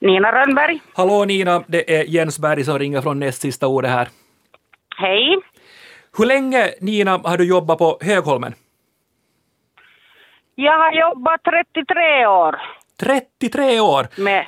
Nina 0.00 0.32
Rönnberg. 0.32 0.80
Hallå 0.94 1.24
Nina, 1.24 1.62
det 1.66 1.96
är 1.96 2.04
Jens 2.04 2.38
Berg 2.38 2.64
som 2.64 2.78
ringer 2.78 3.00
från 3.00 3.18
näst 3.18 3.40
sista 3.40 3.66
ordet 3.66 3.90
här. 3.90 4.08
Hej. 4.96 5.38
Hur 6.18 6.26
länge, 6.26 6.70
Nina, 6.80 7.18
har 7.24 7.38
du 7.38 7.48
jobbat 7.48 7.78
på 7.78 7.98
Högholmen? 8.00 8.54
Jag 10.54 10.78
har 10.78 10.92
jobbat 10.92 11.40
33 11.74 12.26
år. 12.26 12.56
33 13.00 13.80
år? 13.80 14.06
Med, 14.16 14.46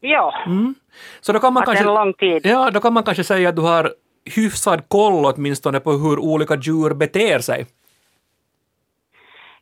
ja. 0.00 0.34
Mm. 0.46 0.74
Så 1.20 1.32
då 1.32 1.38
kan 1.38 1.52
man 1.52 1.64
kanske, 1.64 1.84
en 1.84 1.94
lång 1.94 2.12
tid. 2.12 2.46
Ja, 2.46 2.70
då 2.70 2.80
kan 2.80 2.92
man 2.92 3.02
kanske 3.02 3.24
säga 3.24 3.48
att 3.48 3.56
du 3.56 3.62
har 3.62 3.92
hyfsad 4.36 4.88
koll 4.88 5.26
åtminstone 5.26 5.80
på 5.80 5.92
hur 5.92 6.18
olika 6.18 6.54
djur 6.56 6.94
beter 6.94 7.38
sig. 7.38 7.66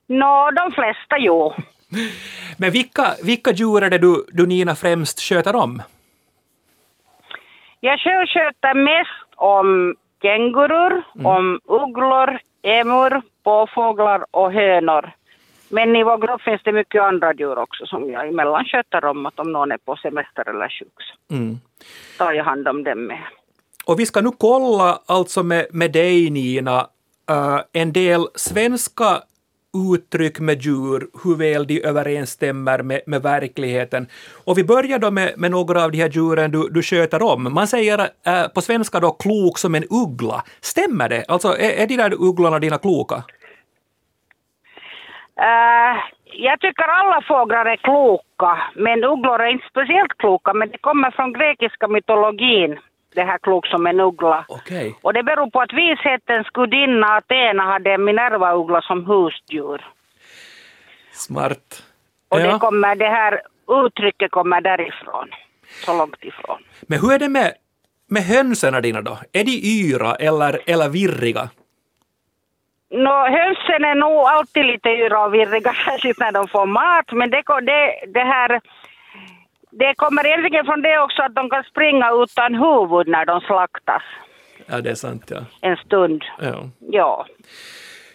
Nå, 0.07 0.45
no, 0.45 0.51
de 0.51 0.73
flesta 0.73 1.19
jo. 1.19 1.55
Men 2.57 2.71
vilka, 2.71 3.15
vilka 3.23 3.51
djur 3.51 3.83
är 3.83 3.91
det 3.91 3.99
du, 3.99 4.25
du 4.29 4.47
Nina 4.47 4.75
främst 4.75 5.21
sköter 5.21 5.57
om? 5.57 5.83
Jag 7.81 8.01
själv 8.01 8.27
sköter 8.27 8.75
mest 8.75 9.35
om 9.37 9.95
kängurur, 10.23 11.03
mm. 11.15 11.27
om 11.27 11.61
ugglor, 11.65 12.39
emor, 12.63 13.23
påfåglar 13.43 14.25
och 14.31 14.53
hönor. 14.53 15.13
Men 15.69 15.97
i 15.97 16.03
vår 16.03 16.19
grupp 16.19 16.43
finns 16.43 16.63
det 16.65 16.73
mycket 16.73 17.03
andra 17.03 17.35
djur 17.35 17.59
också 17.59 17.87
som 17.87 18.11
jag 18.11 18.29
emellan 18.29 18.65
sköter 18.65 19.05
om 19.05 19.27
att 19.27 19.39
om 19.39 19.53
någon 19.53 19.73
är 19.73 19.79
på 19.79 19.97
semester 19.97 20.49
eller 20.49 20.69
sjuk 20.69 20.99
så 20.99 21.35
mm. 21.35 21.61
tar 22.19 22.33
jag 22.33 22.45
hand 22.45 22.69
om 22.69 22.85
dem 22.85 23.07
med. 23.07 23.19
Och 23.85 24.01
vi 24.01 24.07
ska 24.07 24.21
nu 24.21 24.31
kolla 24.39 24.99
alltså 25.07 25.43
med, 25.43 25.67
med 25.71 25.93
dig 25.93 26.31
Nina 26.31 26.81
uh, 27.31 27.61
en 27.73 27.93
del 27.93 28.27
svenska 28.35 29.23
uttryck 29.75 30.41
med 30.41 30.63
djur, 30.63 31.01
hur 31.25 31.37
väl 31.37 31.67
de 31.67 31.83
överensstämmer 31.85 32.83
med, 32.83 33.01
med 33.07 33.23
verkligheten. 33.23 34.07
Och 34.45 34.59
vi 34.59 34.65
börjar 34.65 34.99
då 34.99 35.11
med, 35.11 35.33
med 35.37 35.51
några 35.51 35.85
av 35.85 35.91
de 35.91 35.99
här 35.99 36.09
djuren 36.09 36.51
du, 36.51 36.69
du 36.69 36.83
sköter 36.83 37.23
om. 37.23 37.55
Man 37.55 37.67
säger 37.67 37.99
äh, 38.01 38.49
på 38.55 38.61
svenska 38.61 39.01
då 39.01 39.11
klok 39.11 39.59
som 39.59 39.75
en 39.75 39.85
uggla. 39.91 40.43
Stämmer 40.61 41.09
det? 41.09 41.25
Alltså 41.29 41.49
är, 41.49 41.83
är 41.83 41.87
de 41.87 41.97
där 41.97 42.15
ugglorna 42.29 42.59
dina 42.59 42.79
kloka? 42.79 43.17
Uh, 45.41 45.95
jag 46.25 46.61
tycker 46.61 46.85
alla 46.85 47.23
fåglar 47.29 47.67
är 47.67 47.77
kloka, 47.77 48.63
men 48.77 49.05
ugglor 49.05 49.41
är 49.41 49.51
inte 49.53 49.69
speciellt 49.69 50.19
kloka, 50.19 50.53
men 50.53 50.69
det 50.71 50.79
kommer 50.79 51.11
från 51.11 51.33
grekiska 51.33 51.89
mytologin 51.89 52.79
det 53.15 53.23
här 53.23 53.39
klok 53.39 53.67
som 53.67 53.87
en 53.87 54.01
uggla. 54.01 54.45
Okay. 54.49 54.93
Och 55.03 55.13
det 55.13 55.23
beror 55.23 55.51
på 55.51 55.61
att 55.61 55.73
vishetens 55.73 56.47
gudinna 56.51 57.07
Athena 57.07 57.63
hade 57.63 57.93
en 57.93 58.05
Minerva-uggla 58.05 58.81
som 58.83 59.07
husdjur. 59.07 59.85
Smart. 61.13 61.83
Och 62.29 62.41
ja. 62.41 62.53
det, 62.53 62.59
kommer, 62.59 62.97
det 62.97 63.09
här 63.09 63.41
uttrycket 63.69 64.31
kommer 64.31 64.61
därifrån, 64.61 65.29
så 65.85 65.99
långt 65.99 66.25
ifrån. 66.25 66.59
Men 66.83 67.01
hur 67.01 67.13
är 67.13 67.19
det 67.19 67.29
med, 67.29 67.53
med 68.07 68.23
hönsen 68.23 68.83
dina 68.83 69.03
då? 69.03 69.19
Är 69.33 69.45
de 69.45 69.61
yra 69.63 70.15
eller, 70.15 70.61
eller 70.67 70.89
virriga? 70.89 71.49
No, 72.91 73.17
hönsen 73.39 73.85
är 73.85 73.95
nog 73.95 74.19
alltid 74.19 74.65
lite 74.65 74.89
yra 74.89 75.25
och 75.25 75.35
virriga, 75.35 75.75
särskilt 75.85 76.19
när 76.25 76.33
de 76.33 76.49
får 76.49 76.67
mat, 76.67 77.13
men 77.13 77.31
det, 77.31 77.43
det, 77.63 78.07
det 78.07 78.25
här 78.25 78.61
det 79.73 79.95
kommer 79.97 80.27
egentligen 80.27 80.65
från 80.65 80.83
det 80.83 80.99
också 80.99 81.23
att 81.23 81.35
de 81.35 81.51
kan 81.51 81.65
springa 81.65 82.11
utan 82.23 82.55
huvud 82.55 83.09
när 83.09 83.27
de 83.27 83.41
slaktas. 83.41 84.03
Ja, 84.67 84.81
det 84.81 84.91
är 84.91 84.95
sant. 84.95 85.31
Ja. 85.31 85.41
En 85.61 85.77
stund. 85.77 86.25
Ja. 86.41 86.69
ja. 86.81 87.27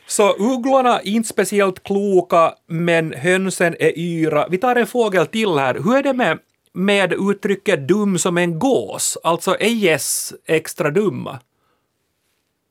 Så 0.05 0.23
ugglorna 0.23 0.99
är 0.99 1.07
inte 1.07 1.27
speciellt 1.29 1.83
kloka, 1.83 2.53
men 2.67 3.13
hönsen 3.13 3.75
är 3.79 3.99
yra. 3.99 4.47
Vi 4.49 4.57
tar 4.57 4.75
en 4.75 4.87
fågel 4.87 5.27
till 5.27 5.57
här. 5.57 5.73
Hur 5.73 5.97
är 5.97 6.03
det 6.03 6.13
med, 6.13 6.39
med 6.73 7.13
uttrycket 7.13 7.87
dum 7.87 8.17
som 8.17 8.37
en 8.37 8.59
gås? 8.59 9.17
Alltså 9.23 9.51
är 9.51 9.75
gäss 9.85 10.33
extra 10.47 10.89
dumma? 10.89 11.39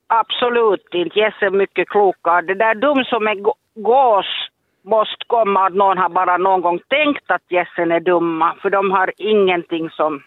Absolut 0.07 0.95
inte. 0.95 1.19
Gäss 1.19 1.35
är 1.41 1.51
mycket 1.51 1.89
kloka. 1.89 2.43
Det 2.43 2.55
där 2.55 2.75
dum 2.75 3.05
som 3.05 3.27
en 3.27 3.43
gås 3.75 4.27
måste 4.87 5.25
komma 5.27 5.67
att 5.67 5.75
någon 5.75 5.99
har 5.99 6.09
bara 6.09 6.37
någon 6.37 6.61
gång 6.61 6.79
tänkt 6.89 7.31
att 7.31 7.51
gässen 7.51 7.93
är 7.93 8.01
dumma, 8.01 8.57
för 8.63 8.71
de 8.71 8.91
har 8.91 9.13
ingenting 9.17 9.91
som 9.91 10.23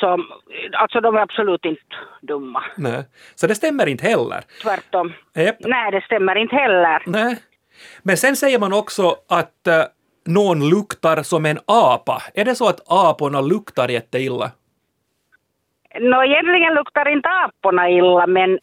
som, 0.00 0.26
alltså 0.72 1.00
de 1.00 1.16
är 1.16 1.20
absolut 1.20 1.64
inte 1.64 1.96
dumma. 2.20 2.62
Nej. 2.76 3.04
Så 3.34 3.46
det 3.46 3.54
stämmer 3.54 3.86
inte 3.86 4.06
heller? 4.06 4.40
Tvärtom. 4.62 5.12
Yep. 5.36 5.56
Nej, 5.60 5.90
det 5.90 6.00
stämmer 6.00 6.36
inte 6.36 6.56
heller. 6.56 7.02
Nej. 7.06 7.38
Men 8.02 8.16
sen 8.16 8.36
säger 8.36 8.58
man 8.58 8.72
också 8.72 9.16
att 9.28 9.66
uh, 9.68 9.74
någon 10.26 10.68
luktar 10.68 11.22
som 11.22 11.46
en 11.46 11.58
apa. 11.66 12.22
Är 12.34 12.44
det 12.44 12.54
så 12.54 12.68
att 12.68 12.80
aporna 12.88 13.40
luktar 13.40 13.88
jätteilla? 13.88 14.50
Nå, 16.00 16.24
egentligen 16.24 16.74
luktar 16.74 17.08
inte 17.08 17.28
aporna 17.28 17.90
illa, 17.90 18.26
men 18.26 18.58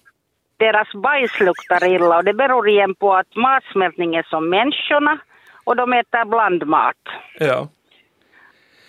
deras 0.58 0.92
bajs 0.94 1.40
luktar 1.40 1.88
illa 1.88 2.18
och 2.18 2.24
det 2.24 2.34
beror 2.34 2.70
igen 2.70 2.96
på 2.96 3.16
att 3.16 3.36
matsmältning 3.36 4.16
är 4.16 4.24
som 4.24 4.50
människorna 4.50 5.20
och 5.64 5.76
de 5.76 5.94
äter 5.94 6.26
blandmat. 6.26 6.96
Ja. 7.40 7.68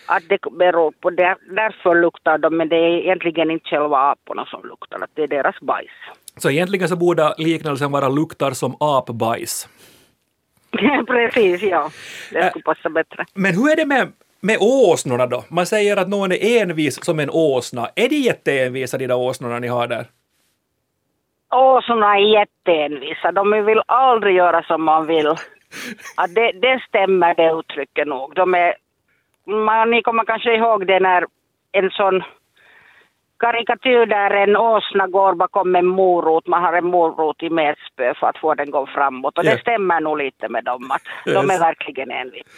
att 0.07 0.23
det 0.29 0.39
beror 0.59 0.91
på 0.91 1.11
det. 1.11 1.37
Därför 1.51 1.95
luktar 2.03 2.39
de, 2.39 2.57
men 2.57 2.69
det 2.69 2.77
är 2.77 2.99
egentligen 2.99 3.51
inte 3.51 3.69
själva 3.69 3.99
aporna 3.99 4.47
som 4.47 4.63
luktar, 4.69 4.99
att 5.05 5.11
det 5.15 5.23
är 5.23 5.29
deras 5.29 5.61
bajs. 5.61 5.91
Så 6.37 6.51
egentligen 6.51 6.89
så 6.89 6.97
borde 6.97 7.35
liknelsen 7.39 7.93
vara 7.93 8.09
luktar 8.09 8.51
som 8.51 8.77
apbajs. 8.81 9.69
Precis, 11.07 11.63
ja. 11.63 11.91
Det 12.33 12.51
skulle 12.51 12.63
passa 12.63 12.89
bättre. 12.89 13.25
Men 13.35 13.55
hur 13.55 13.71
är 13.71 13.77
det 13.77 13.87
med, 13.87 14.13
med 14.41 14.57
åsnorna 14.61 15.27
då? 15.27 15.45
Man 15.49 15.67
säger 15.67 15.97
att 15.97 16.09
någon 16.09 16.33
är 16.33 16.63
envis 16.63 17.05
som 17.05 17.21
en 17.21 17.31
åsna. 17.31 17.89
Är 17.95 18.09
de 18.09 18.17
jätteenvisa 18.17 18.99
de 18.99 19.07
där 19.07 19.17
åsnorna 19.17 19.59
ni 19.59 19.69
har 19.69 19.87
där? 19.87 20.07
Åsnorna 21.51 22.17
är 22.19 22.21
jätteenvisa. 22.41 23.33
De 23.33 23.65
vill 23.67 23.83
aldrig 23.87 24.37
göra 24.37 24.63
som 24.63 24.83
man 24.85 25.07
vill. 25.07 25.27
Att 26.17 26.35
det, 26.35 26.53
det 26.53 26.83
stämmer 26.89 27.35
det 27.35 27.51
uttrycket 27.59 28.07
nog. 28.09 28.35
De 28.35 28.55
är, 28.55 28.75
man, 29.47 29.91
ni 29.91 30.03
kommer 30.03 30.25
kanske 30.25 30.55
ihåg 30.57 30.87
det 30.87 31.01
när 31.01 31.25
en 31.73 31.91
sån 31.91 32.23
karikatyr 33.39 34.07
där 34.07 34.31
en 34.31 34.57
åsna 34.57 35.07
går 35.07 35.35
bakom 35.35 35.77
en 35.77 35.87
morot. 35.87 36.47
Man 36.47 36.63
har 36.63 36.73
en 36.73 36.85
morot 36.87 37.43
i 37.43 37.51
metspö 37.51 38.15
för 38.15 38.27
att 38.27 38.39
få 38.39 38.55
den 38.55 38.71
gå 38.71 38.87
framåt. 38.87 39.39
Och 39.39 39.45
Ja. 39.45 39.51
det 39.51 39.61
stämmer 39.61 40.01
nog 40.01 40.19
lite 40.19 40.49
med 40.49 40.65
dem 40.65 40.91
att 40.91 41.03
de 41.25 41.51
är 41.51 41.59
verkligen 41.59 42.11
envisa. 42.11 42.49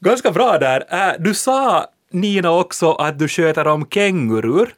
Ganska 0.00 0.30
bra 0.30 0.58
där. 0.58 0.80
Äh, 0.90 1.14
Du 1.18 1.34
sa, 1.34 1.84
Nina, 2.10 2.50
också 2.60 2.92
att 2.92 3.18
du 3.18 3.28
sköter 3.28 3.66
om 3.68 3.86
kängurur. 3.90 4.68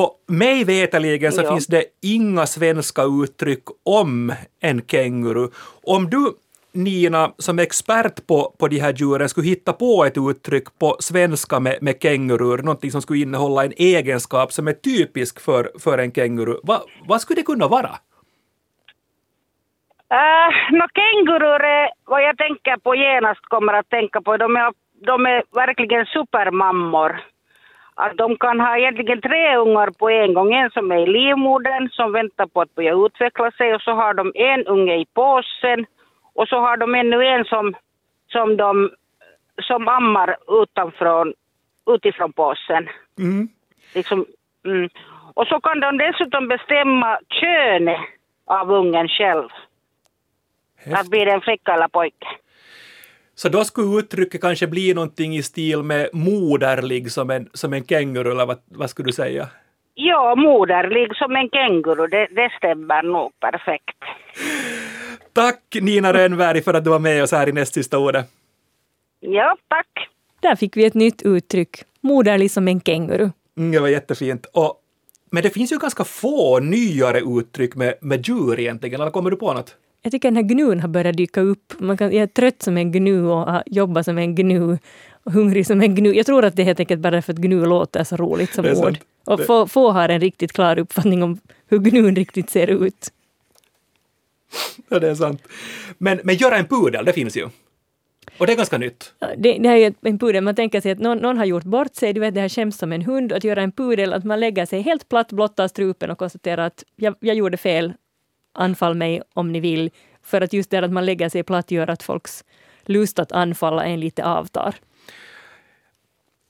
Och 0.00 0.10
mig 0.28 0.64
veterligen 0.64 1.32
så 1.32 1.42
Ja. 1.42 1.48
finns 1.48 1.66
det 1.66 1.84
inga 2.02 2.46
svenska 2.46 3.02
uttryck 3.02 3.64
om 3.84 4.32
en 4.60 4.82
känguru. 4.86 5.48
Om 5.82 6.10
du, 6.10 6.32
Nina, 6.72 7.32
som 7.38 7.58
expert 7.58 8.26
på, 8.26 8.54
på 8.58 8.68
de 8.68 8.78
här 8.78 8.92
djuren 8.92 9.28
skulle 9.28 9.46
hitta 9.48 9.72
på 9.72 10.04
ett 10.04 10.18
uttryck 10.30 10.78
på 10.78 10.96
svenska 11.00 11.60
med, 11.60 11.78
med 11.80 11.94
kängurur, 12.02 12.58
någonting 12.58 12.90
som 12.90 13.02
skulle 13.02 13.22
innehålla 13.22 13.64
en 13.64 13.72
egenskap 13.76 14.52
som 14.52 14.68
är 14.68 14.72
typisk 14.72 15.40
för, 15.40 15.70
för 15.78 15.98
en 15.98 16.12
känguru, 16.12 16.56
Va, 16.62 16.80
vad 17.08 17.20
skulle 17.20 17.40
det 17.40 17.46
kunna 17.46 17.68
vara? 17.68 17.90
Uh, 20.20 20.48
no, 20.78 20.84
kängurur 20.94 21.64
är 21.64 21.90
vad 22.04 22.22
jag 22.22 22.38
tänker 22.38 22.76
på 22.76 22.94
genast 22.94 23.40
kommer 23.46 23.72
att 23.72 23.88
tänka 23.88 24.20
på. 24.20 24.36
De 24.36 24.56
är, 24.56 24.72
de 25.06 25.26
är 25.26 25.42
verkligen 25.54 26.06
supermammor. 26.06 27.31
Att 27.94 28.16
de 28.16 28.36
kan 28.36 28.60
ha 28.60 28.78
egentligen 28.78 29.20
tre 29.20 29.56
ungar 29.56 29.90
på 29.90 30.10
en 30.10 30.34
gång. 30.34 30.54
En 30.54 30.70
som 30.70 30.92
är 30.92 30.98
i 30.98 31.06
livmodern 31.06 31.88
som 31.90 32.12
väntar 32.12 32.46
på 32.46 32.60
att 32.60 32.74
börja 32.74 32.94
utveckla 32.94 33.50
sig 33.50 33.74
och 33.74 33.82
så 33.82 33.90
har 33.90 34.14
de 34.14 34.32
en 34.34 34.66
unge 34.66 34.96
i 34.96 35.06
påsen 35.14 35.86
och 36.34 36.48
så 36.48 36.56
har 36.56 36.76
de 36.76 36.94
ännu 36.94 37.26
en 37.26 37.44
som, 37.44 37.74
som 38.28 38.56
de 38.56 38.90
som 39.62 39.88
ammar 39.88 40.36
utanför, 40.62 41.34
utifrån 41.86 42.32
påsen. 42.32 42.88
Mm. 43.18 43.48
Liksom, 43.94 44.26
mm. 44.64 44.88
Och 45.34 45.46
så 45.46 45.60
kan 45.60 45.80
de 45.80 45.98
dessutom 45.98 46.48
bestämma 46.48 47.18
könet 47.28 48.00
av 48.44 48.72
ungen 48.72 49.08
själv. 49.08 49.48
Att 50.94 51.08
blir 51.08 51.26
det 51.26 51.32
en 51.32 51.40
flicka 51.40 51.74
eller 51.74 51.88
pojke. 51.88 52.26
Så 53.34 53.48
då 53.48 53.64
skulle 53.64 53.98
uttrycket 53.98 54.40
kanske 54.40 54.66
bli 54.66 54.94
någonting 54.94 55.36
i 55.36 55.42
stil 55.42 55.82
med 55.82 56.08
moderlig 56.12 57.12
som 57.12 57.30
en, 57.30 57.48
som 57.54 57.72
en 57.72 57.84
känguru, 57.84 58.30
eller 58.30 58.46
vad, 58.46 58.58
vad 58.68 58.90
skulle 58.90 59.08
du 59.08 59.12
säga? 59.12 59.48
Ja, 59.94 60.34
moderlig 60.34 61.16
som 61.16 61.36
en 61.36 61.48
känguru, 61.48 62.06
det, 62.06 62.26
det 62.30 62.50
stämmer 62.58 63.02
nog 63.02 63.32
perfekt. 63.40 63.98
Tack 65.32 65.60
Nina 65.80 66.12
Rönnberg 66.12 66.62
för 66.62 66.74
att 66.74 66.84
du 66.84 66.90
var 66.90 66.98
med 66.98 67.22
oss 67.22 67.32
här 67.32 67.48
i 67.48 67.52
näst 67.52 67.74
sista 67.74 67.98
ordet. 67.98 68.26
Ja, 69.20 69.56
tack. 69.68 70.08
Där 70.40 70.56
fick 70.56 70.76
vi 70.76 70.84
ett 70.84 70.94
nytt 70.94 71.22
uttryck. 71.22 71.84
Moderlig 72.00 72.50
som 72.50 72.68
en 72.68 72.80
känguru. 72.80 73.30
Mm, 73.58 73.72
det 73.72 73.78
var 73.78 73.88
jättefint. 73.88 74.46
Och, 74.52 74.74
men 75.30 75.42
det 75.42 75.50
finns 75.50 75.72
ju 75.72 75.78
ganska 75.78 76.04
få 76.04 76.58
nyare 76.60 77.20
uttryck 77.20 77.74
med, 77.74 77.94
med 78.00 78.28
djur 78.28 78.60
egentligen, 78.60 79.00
eller 79.00 79.10
kommer 79.10 79.30
du 79.30 79.36
på 79.36 79.52
något? 79.52 79.76
Jag 80.02 80.12
tycker 80.12 80.28
den 80.30 80.36
här 80.36 80.42
gnun 80.42 80.80
har 80.80 80.88
börjat 80.88 81.16
dyka 81.16 81.40
upp. 81.40 81.72
Man 81.78 81.96
kan, 81.96 82.12
jag 82.12 82.22
är 82.22 82.26
trött 82.26 82.62
som 82.62 82.76
en 82.76 82.92
gnu 82.92 83.26
och 83.26 83.36
har 83.38 83.62
jobbat 83.66 84.04
som 84.04 84.18
en 84.18 84.34
gnu. 84.34 84.78
Och 85.24 85.32
hungrig 85.32 85.66
som 85.66 85.80
en 85.80 85.94
gnu. 85.94 86.14
Jag 86.14 86.26
tror 86.26 86.44
att 86.44 86.56
det 86.56 86.62
är 86.62 86.64
helt 86.66 86.80
enkelt 86.80 87.00
bara 87.00 87.22
för 87.22 87.32
att 87.32 87.38
gnu 87.38 87.66
låter 87.66 88.04
så 88.04 88.16
roligt 88.16 88.54
som 88.54 88.66
ord. 88.66 88.98
Och 89.24 89.38
Det- 89.38 89.44
få, 89.44 89.66
få 89.66 89.90
har 89.90 90.08
en 90.08 90.20
riktigt 90.20 90.52
klar 90.52 90.78
uppfattning 90.78 91.22
om 91.22 91.38
hur 91.68 91.78
gnun 91.78 92.16
riktigt 92.16 92.50
ser 92.50 92.66
ut. 92.66 93.12
Ja, 94.88 94.98
det 94.98 95.10
är 95.10 95.14
sant. 95.14 95.42
Men, 95.98 96.20
men 96.24 96.34
göra 96.34 96.56
en 96.56 96.66
pudel, 96.66 97.04
det 97.04 97.12
finns 97.12 97.36
ju. 97.36 97.48
Och 98.38 98.46
det 98.46 98.52
är 98.52 98.56
ganska 98.56 98.78
nytt. 98.78 99.12
Det, 99.36 99.58
det 99.58 99.68
här 99.68 99.76
är 99.76 99.94
en 100.02 100.18
pudel, 100.18 100.44
man 100.44 100.54
tänker 100.54 100.80
sig 100.80 100.92
att 100.92 100.98
någon, 100.98 101.18
någon 101.18 101.38
har 101.38 101.44
gjort 101.44 101.64
bort 101.64 101.94
sig, 101.94 102.12
du 102.12 102.20
vet 102.20 102.34
det 102.34 102.40
här 102.40 102.48
känns 102.48 102.78
som 102.78 102.92
en 102.92 103.02
hund, 103.02 103.32
att 103.32 103.44
göra 103.44 103.62
en 103.62 103.72
pudel, 103.72 104.12
att 104.12 104.24
man 104.24 104.40
lägger 104.40 104.66
sig 104.66 104.80
helt 104.80 105.08
platt, 105.08 105.32
blottar 105.32 105.68
strupen 105.68 106.10
och 106.10 106.18
konstaterar 106.18 106.66
att 106.66 106.84
jag, 106.96 107.14
jag 107.20 107.36
gjorde 107.36 107.56
fel, 107.56 107.92
anfall 108.52 108.94
mig 108.94 109.22
om 109.34 109.52
ni 109.52 109.60
vill. 109.60 109.90
För 110.22 110.40
att 110.40 110.52
just 110.52 110.70
det 110.70 110.84
att 110.84 110.92
man 110.92 111.06
lägger 111.06 111.28
sig 111.28 111.42
platt 111.42 111.70
gör 111.70 111.90
att 111.90 112.02
folks 112.02 112.44
lust 112.86 113.18
att 113.18 113.32
anfalla 113.32 113.84
en 113.84 114.00
lite 114.00 114.24
avtar. 114.24 114.74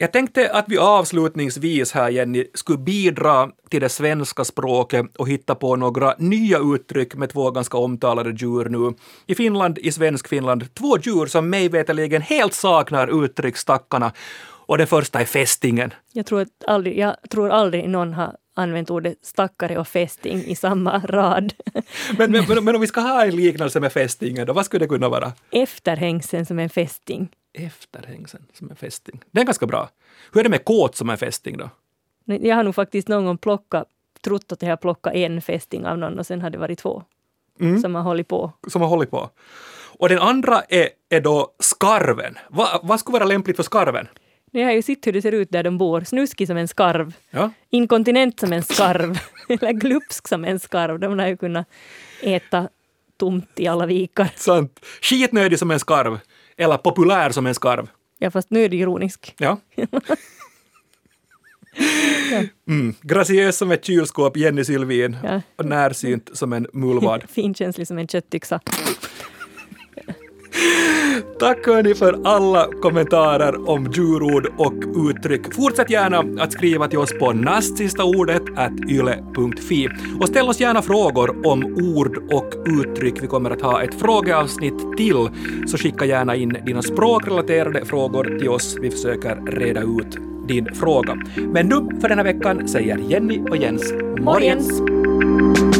Jag 0.02 0.12
tänkte 0.12 0.52
att 0.52 0.64
vi 0.68 0.78
avslutningsvis 0.78 1.92
här, 1.92 2.10
Jenny, 2.10 2.46
skulle 2.54 2.78
bidra 2.78 3.50
till 3.68 3.80
det 3.80 3.88
svenska 3.88 4.44
språket 4.44 5.16
och 5.16 5.28
hitta 5.28 5.54
på 5.54 5.76
några 5.76 6.14
nya 6.18 6.58
uttryck 6.58 7.14
med 7.14 7.30
två 7.30 7.50
ganska 7.50 7.78
omtalade 7.78 8.30
djur 8.30 8.68
nu. 8.68 8.94
I 9.26 9.34
Finland, 9.34 9.78
i 9.78 9.92
svensk 9.92 10.28
Finland, 10.28 10.74
två 10.74 10.98
djur 10.98 11.26
som 11.26 11.50
mig 11.50 11.68
veterligen 11.68 12.22
helt 12.22 12.54
saknar 12.54 13.24
uttryck, 13.24 13.56
stackarna. 13.56 14.12
Och 14.66 14.78
det 14.78 14.86
första 14.86 15.20
är 15.20 15.24
fästingen. 15.24 15.94
Jag 16.12 16.26
tror, 16.26 16.40
att 16.40 16.64
aldrig, 16.66 16.98
jag 16.98 17.16
tror 17.30 17.50
aldrig 17.50 17.88
någon 17.88 18.12
har 18.14 18.36
använt 18.54 18.90
ordet 18.90 19.18
stackare 19.22 19.78
och 19.78 19.88
fästing 19.88 20.38
i 20.38 20.54
samma 20.54 20.98
rad. 20.98 21.54
Men, 22.18 22.30
men, 22.32 22.64
men, 22.64 22.74
om 22.74 22.80
vi 22.80 22.86
ska 22.86 23.00
ha 23.00 23.24
en 23.24 23.36
liknelse 23.36 23.80
med 23.80 23.92
fästingen, 23.92 24.46
då, 24.46 24.52
vad 24.52 24.66
skulle 24.66 24.84
det 24.84 24.88
kunna 24.88 25.08
vara? 25.08 25.32
Efterhängseln 25.50 26.46
som 26.46 26.58
en 26.58 26.70
fästing. 26.70 27.28
Efterhängseln 27.52 28.44
som 28.52 28.70
en 28.70 28.76
fästing. 28.76 29.20
Det 29.30 29.40
är 29.40 29.44
ganska 29.44 29.66
bra. 29.66 29.90
Hur 30.32 30.40
är 30.40 30.44
det 30.44 30.50
med 30.50 30.64
kåt 30.64 30.96
som 30.96 31.10
en 31.10 31.18
fästing 31.18 31.56
då? 31.56 31.70
Jag 32.24 32.56
har 32.56 32.62
nog 32.62 32.74
faktiskt 32.74 33.08
någon 33.08 33.24
gång 33.24 33.38
plockat, 33.38 33.88
trott 34.24 34.52
att 34.52 34.62
jag 34.62 34.68
har 34.68 34.76
plockat 34.76 35.14
en 35.14 35.42
fästing 35.42 35.86
av 35.86 35.98
någon 35.98 36.18
och 36.18 36.26
sen 36.26 36.40
har 36.40 36.50
det 36.50 36.58
varit 36.58 36.78
två 36.78 37.02
som 37.80 37.94
har 37.94 38.02
hållit 38.02 38.28
på. 38.28 38.52
Som 38.66 38.82
har 38.82 38.88
hållit 38.88 39.10
på. 39.10 39.30
Och 39.98 40.08
den 40.08 40.18
andra 40.18 40.62
är, 40.68 40.88
är 41.08 41.20
då 41.20 41.54
skarven. 41.58 42.38
Va, 42.48 42.80
vad 42.82 43.00
skulle 43.00 43.12
vara 43.12 43.24
lämpligt 43.24 43.56
för 43.56 43.62
skarven? 43.62 44.08
Ni 44.54 44.62
har 44.62 44.72
ju 44.72 44.82
sett 44.82 45.06
hur 45.06 45.12
det 45.12 45.22
ser 45.22 45.32
ut 45.32 45.50
där 45.50 45.62
de 45.62 45.78
bor. 45.78 46.00
Snuskig 46.00 46.46
som 46.46 46.56
en 46.56 46.68
skarv. 46.68 47.14
Ja. 47.30 47.50
Inkontinent 47.70 48.40
som 48.40 48.52
en 48.52 48.62
skarv. 48.62 49.18
Eller 49.48 49.72
glupsk 49.72 50.28
som 50.28 50.44
en 50.44 50.60
skarv. 50.60 51.00
De 51.00 51.18
har 51.18 51.26
ju 51.26 51.36
kunnat 51.36 51.66
äta 52.22 52.68
tomt 53.16 53.50
i 53.56 53.66
alla 53.66 53.86
vikar. 53.86 54.28
Sant. 54.36 54.80
Skitnödig 55.02 55.58
som 55.58 55.70
en 55.70 55.80
skarv. 55.80 56.18
Eller 56.56 56.76
populär 56.76 57.30
som 57.30 57.46
en 57.46 57.54
skarv. 57.54 57.88
Ja, 58.18 58.30
fast 58.30 58.50
nu 58.50 58.64
är 58.64 58.68
det 58.68 58.76
ironisk. 58.76 59.34
Ja. 59.38 59.58
Mm. 62.68 62.94
Graciös 63.02 63.56
som 63.56 63.70
ett 63.70 63.84
kylskåp, 63.84 64.36
Jenny 64.36 64.64
Sylvin. 64.64 65.16
Ja. 65.24 65.42
Och 65.56 65.64
närsynt 65.64 66.30
som 66.32 66.52
en 66.52 66.66
mullvad. 66.72 67.24
Finkänslig 67.30 67.86
som 67.86 67.98
en 67.98 68.08
köttyxa. 68.08 68.60
Tack 71.42 71.66
hörni 71.66 71.94
för 71.94 72.20
alla 72.24 72.68
kommentarer 72.82 73.70
om 73.70 73.92
djurord 73.92 74.52
och 74.56 74.74
uttryck. 75.10 75.54
Fortsätt 75.54 75.90
gärna 75.90 76.42
att 76.42 76.52
skriva 76.52 76.88
till 76.88 76.98
oss 76.98 77.18
på 77.18 77.32
nastsistaordet 77.32 78.42
yle.fi. 78.88 79.88
Och 80.20 80.28
ställ 80.28 80.48
oss 80.48 80.60
gärna 80.60 80.82
frågor 80.82 81.46
om 81.46 81.64
ord 81.64 82.18
och 82.32 82.54
uttryck. 82.66 83.22
Vi 83.22 83.26
kommer 83.26 83.50
att 83.50 83.62
ha 83.62 83.82
ett 83.82 83.94
frågeavsnitt 83.94 84.96
till, 84.96 85.28
så 85.66 85.78
skicka 85.78 86.04
gärna 86.04 86.36
in 86.36 86.56
dina 86.66 86.82
språkrelaterade 86.82 87.84
frågor 87.84 88.38
till 88.38 88.48
oss. 88.48 88.76
Vi 88.80 88.90
försöker 88.90 89.36
reda 89.46 89.80
ut 89.80 90.18
din 90.48 90.74
fråga. 90.74 91.14
Men 91.36 91.66
nu 91.66 92.00
för 92.00 92.08
den 92.08 92.18
här 92.18 92.24
veckan 92.24 92.68
säger 92.68 92.98
Jenny 92.98 93.40
och 93.50 93.56
Jens 93.56 93.92
morgens! 94.20 94.80
Morgens! 94.80 95.71